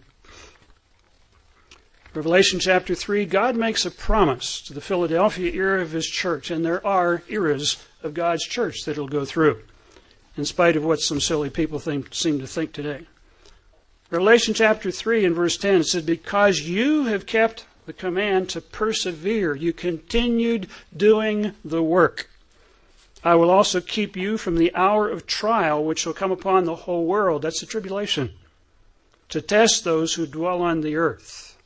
[2.15, 6.65] Revelation chapter 3, God makes a promise to the Philadelphia era of his church, and
[6.65, 9.63] there are eras of God's church that he'll go through,
[10.37, 13.07] in spite of what some silly people think, seem to think today.
[14.13, 18.61] Revelation chapter 3 and verse 10 it says, Because you have kept the command to
[18.61, 22.29] persevere, you continued doing the work.
[23.25, 26.75] I will also keep you from the hour of trial which shall come upon the
[26.75, 27.41] whole world.
[27.41, 28.33] That's the tribulation.
[29.31, 31.57] To test those who dwell on the earth.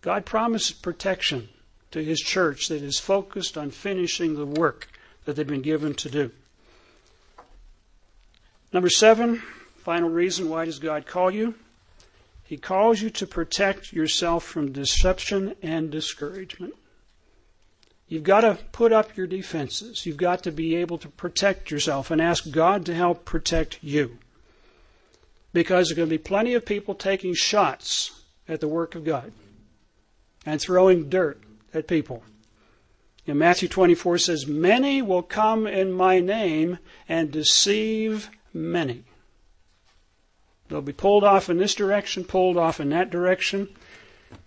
[0.00, 1.50] God promises protection
[1.92, 4.88] to His church that is focused on finishing the work
[5.24, 6.32] that they've been given to do.
[8.72, 9.40] Number seven,
[9.88, 11.54] final reason why does God call you?
[12.44, 16.74] He calls you to protect yourself from deception and discouragement.
[18.06, 20.04] You've got to put up your defenses.
[20.04, 24.18] You've got to be able to protect yourself and ask God to help protect you.
[25.54, 29.06] Because there are going to be plenty of people taking shots at the work of
[29.06, 29.32] God
[30.44, 31.42] and throwing dirt
[31.72, 32.22] at people.
[33.24, 36.76] In Matthew 24 says, Many will come in my name
[37.08, 39.04] and deceive many.
[40.68, 43.68] They'll be pulled off in this direction, pulled off in that direction.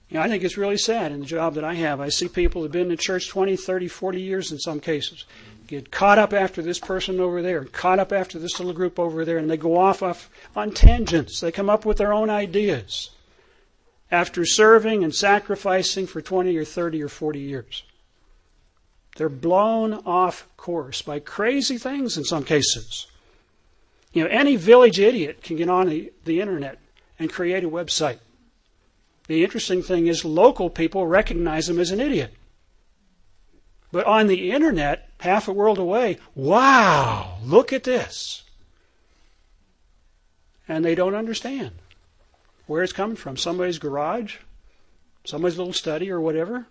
[0.09, 1.99] You know, I think it's really sad in the job that I have.
[1.99, 5.25] I see people who've been in church 20, 30, 40 years in some cases
[5.71, 9.23] get caught up after this person over there, caught up after this little group over
[9.23, 11.39] there, and they go off, off on tangents.
[11.39, 13.11] They come up with their own ideas
[14.11, 17.83] after serving and sacrificing for 20 or 30 or 40 years.
[19.15, 23.07] They're blown off course by crazy things in some cases.
[24.13, 26.79] You know, any village idiot can get on the, the internet
[27.17, 28.19] and create a website.
[29.27, 32.33] The interesting thing is, local people recognize him as an idiot.
[33.91, 38.43] But on the internet, half a world away, wow, look at this.
[40.67, 41.71] And they don't understand
[42.67, 43.37] where it's coming from.
[43.37, 44.37] Somebody's garage,
[45.25, 46.67] somebody's little study or whatever.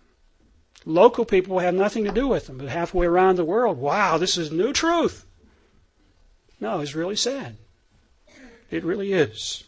[0.85, 4.35] Local people have nothing to do with them, but halfway around the world, wow, this
[4.37, 5.25] is new truth.
[6.61, 7.57] No, it's really sad.
[8.69, 9.65] It really is.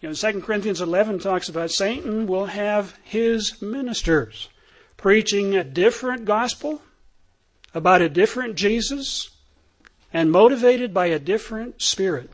[0.00, 4.50] You know, 2 Corinthians 11 talks about Satan will have his ministers
[4.98, 6.82] preaching a different gospel
[7.72, 9.30] about a different Jesus
[10.12, 12.30] and motivated by a different spirit.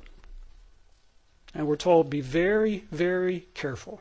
[1.55, 4.01] And we're told, be very, very careful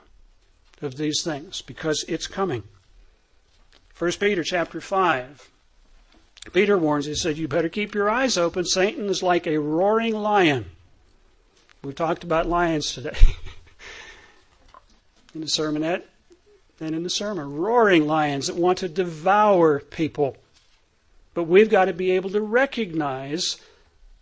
[0.82, 2.64] of these things because it's coming.
[3.98, 5.50] 1 Peter chapter 5.
[6.54, 8.66] Peter warns, he said, You better keep your eyes open.
[8.66, 10.66] Satan is like a roaring lion.
[11.84, 13.18] We talked about lions today
[15.36, 16.04] in the sermonette
[16.80, 17.56] and in the sermon.
[17.56, 20.38] Roaring lions that want to devour people.
[21.34, 23.58] But we've got to be able to recognize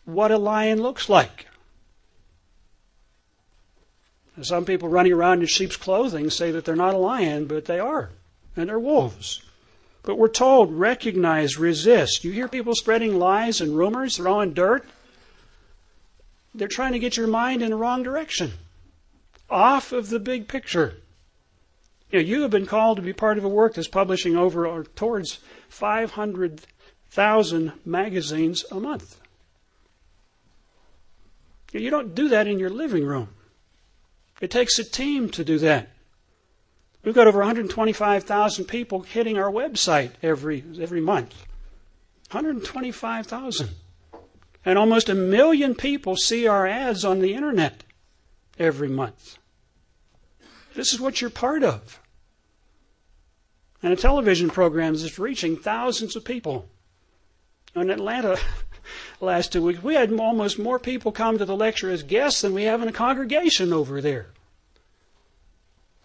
[0.05, 1.47] what a lion looks like.
[4.41, 7.79] Some people running around in sheep's clothing say that they're not a lion, but they
[7.79, 8.11] are,
[8.55, 9.41] and they're wolves.
[10.07, 12.23] But we're told recognize, resist.
[12.23, 14.87] You hear people spreading lies and rumors, throwing dirt.
[16.55, 18.53] They're trying to get your mind in the wrong direction,
[19.49, 20.95] off of the big picture.
[22.09, 24.65] You know, you have been called to be part of a work that's publishing over
[24.65, 29.19] or towards 500,000 magazines a month.
[31.73, 33.27] You don't do that in your living room.
[34.39, 35.89] It takes a team to do that.
[37.07, 41.45] We've got over 125,000 people hitting our website every, every month.
[42.31, 43.69] 125,000.
[44.65, 47.85] And almost a million people see our ads on the internet
[48.59, 49.37] every month.
[50.75, 52.01] This is what you're part of.
[53.81, 56.67] And a television program is reaching thousands of people.
[57.73, 58.37] In Atlanta
[59.21, 62.53] last two weeks, we had almost more people come to the lecture as guests than
[62.53, 64.27] we have in a congregation over there.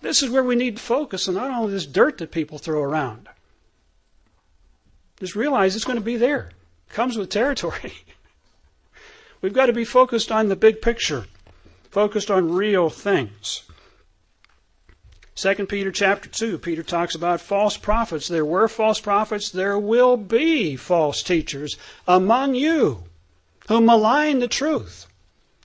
[0.03, 2.83] This is where we need to focus on not only this dirt that people throw
[2.83, 3.29] around.
[5.19, 6.51] Just realize it's going to be there.
[6.89, 7.93] It comes with territory.
[9.41, 11.27] We've got to be focused on the big picture,
[11.91, 13.62] focused on real things.
[15.37, 18.29] 2 Peter chapter 2, Peter talks about false prophets.
[18.29, 21.77] There were false prophets, there will be false teachers
[22.07, 23.05] among you
[23.69, 25.07] who malign the truth,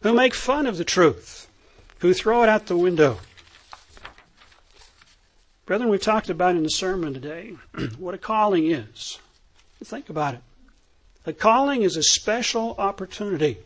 [0.03, 1.49] who make fun of the truth,
[1.99, 3.17] who throw it out the window.
[5.67, 7.57] Brethren, we've talked about in the sermon today
[7.97, 9.19] what a calling is.
[9.83, 10.39] Think about it.
[11.25, 13.57] A calling is a special opportunity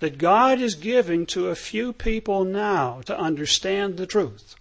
[0.00, 4.56] that God is giving to a few people now to understand the truth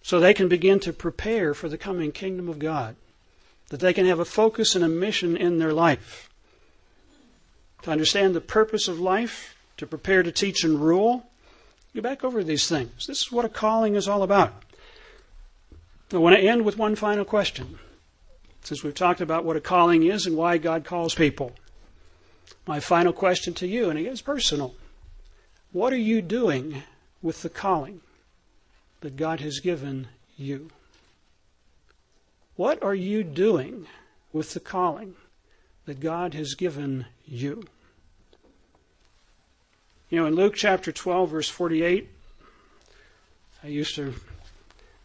[0.00, 2.96] so they can begin to prepare for the coming kingdom of God,
[3.68, 6.30] that they can have a focus and a mission in their life,
[7.82, 11.26] to understand the purpose of life, to prepare to teach and rule.
[11.94, 13.06] Go back over these things.
[13.06, 14.63] This is what a calling is all about.
[16.14, 17.78] I want to end with one final question.
[18.62, 21.52] Since we've talked about what a calling is and why God calls people.
[22.66, 24.74] My final question to you, and it is personal.
[25.72, 26.84] What are you doing
[27.20, 28.00] with the calling
[29.00, 30.70] that God has given you?
[32.56, 33.86] What are you doing
[34.32, 35.16] with the calling
[35.86, 37.64] that God has given you?
[40.10, 42.08] You know, in Luke chapter 12, verse 48,
[43.64, 44.14] I used to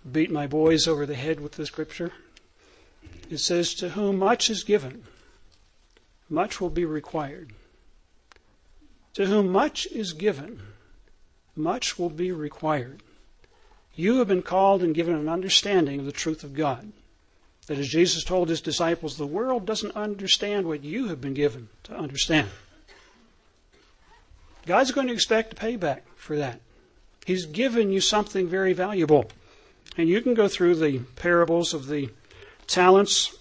[0.09, 2.11] beat my boys over the head with the scripture.
[3.29, 5.03] It says, To whom much is given,
[6.29, 7.53] much will be required.
[9.13, 10.61] To whom much is given,
[11.55, 13.03] much will be required.
[13.95, 16.91] You have been called and given an understanding of the truth of God.
[17.67, 21.69] That as Jesus told his disciples, the world doesn't understand what you have been given
[21.83, 22.47] to understand.
[24.65, 26.61] God's going to expect a payback for that.
[27.25, 29.29] He's given you something very valuable.
[29.99, 32.09] And you can go through the parables of the
[32.67, 33.35] talents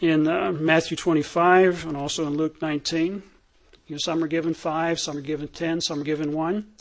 [0.00, 3.22] in uh, Matthew 25 and also in Luke 19.
[3.86, 6.72] You know, some are given five, some are given ten, some are given one.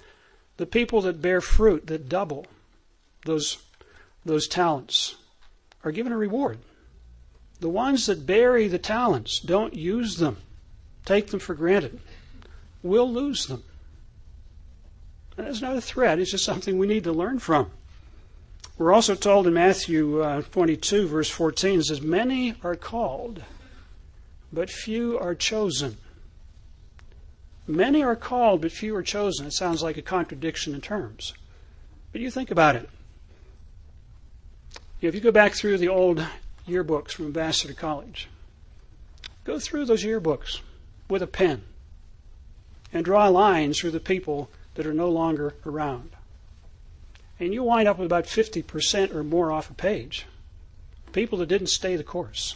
[0.57, 2.47] The people that bear fruit, that double
[3.25, 3.59] those,
[4.25, 5.17] those talents,
[5.83, 6.57] are given a reward.
[7.59, 10.37] The ones that bury the talents, don't use them,
[11.05, 11.99] take them for granted,
[12.81, 13.63] will lose them.
[15.37, 17.71] And it's not a threat, it's just something we need to learn from.
[18.77, 23.43] We're also told in Matthew uh, 22, verse 14, it says, Many are called,
[24.51, 25.97] but few are chosen.
[27.67, 29.47] Many are called, but few are chosen.
[29.47, 31.33] It sounds like a contradiction in terms.
[32.11, 32.89] But you think about it.
[35.01, 36.25] If you go back through the old
[36.67, 38.27] yearbooks from Ambassador College,
[39.43, 40.61] go through those yearbooks
[41.09, 41.63] with a pen
[42.91, 46.11] and draw lines through the people that are no longer around
[47.39, 50.25] and you wind up with about 50% or more off a page.
[51.11, 52.55] People that didn't stay the course.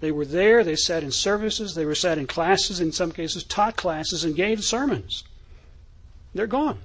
[0.00, 3.44] They were there, they sat in services, they were sat in classes, in some cases
[3.44, 5.24] taught classes and gave sermons.
[6.34, 6.78] They're gone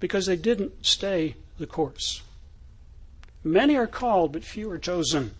[0.00, 2.22] because they didn't stay the course.
[3.44, 5.34] Many are called, but few are chosen.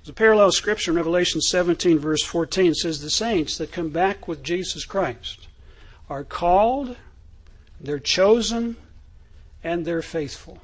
[0.00, 2.74] There's a parallel scripture in Revelation 17, verse 14.
[2.74, 5.46] Says, The saints that come back with Jesus Christ
[6.12, 6.94] are called,
[7.80, 8.76] they're chosen,
[9.64, 10.58] and they're faithful.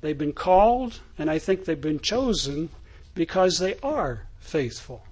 [0.00, 2.68] They've been called, and I think they've been chosen
[3.16, 5.02] because they are faithful.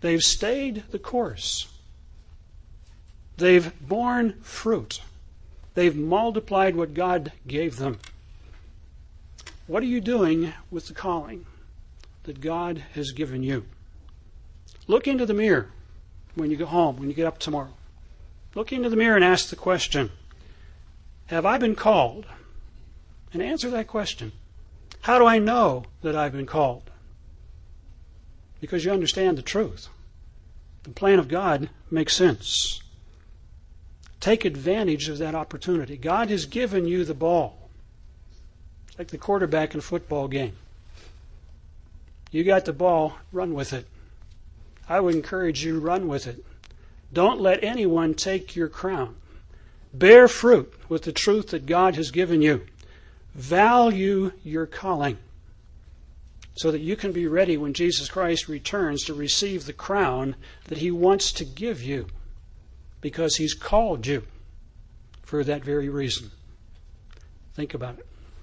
[0.00, 1.66] They've stayed the course.
[3.36, 5.00] They've borne fruit.
[5.74, 7.98] They've multiplied what God gave them.
[9.66, 11.46] What are you doing with the calling
[12.24, 13.64] that God has given you?
[14.86, 15.70] Look into the mirror
[16.34, 17.72] when you go home, when you get up tomorrow.
[18.54, 20.10] Look into the mirror and ask the question
[21.26, 22.26] Have I been called?
[23.32, 24.32] And answer that question.
[25.02, 26.90] How do I know that I've been called?
[28.60, 29.88] Because you understand the truth.
[30.82, 32.82] The plan of God makes sense.
[34.18, 35.96] Take advantage of that opportunity.
[35.96, 37.70] God has given you the ball.
[38.98, 40.56] Like the quarterback in a football game.
[42.30, 43.86] You got the ball, run with it.
[44.90, 46.44] I would encourage you run with it.
[47.12, 49.14] Don't let anyone take your crown.
[49.94, 52.66] Bear fruit with the truth that God has given you.
[53.32, 55.18] Value your calling
[56.54, 60.34] so that you can be ready when Jesus Christ returns to receive the crown
[60.66, 62.08] that he wants to give you
[63.00, 64.24] because he's called you
[65.22, 66.32] for that very reason.
[67.54, 68.09] Think about it.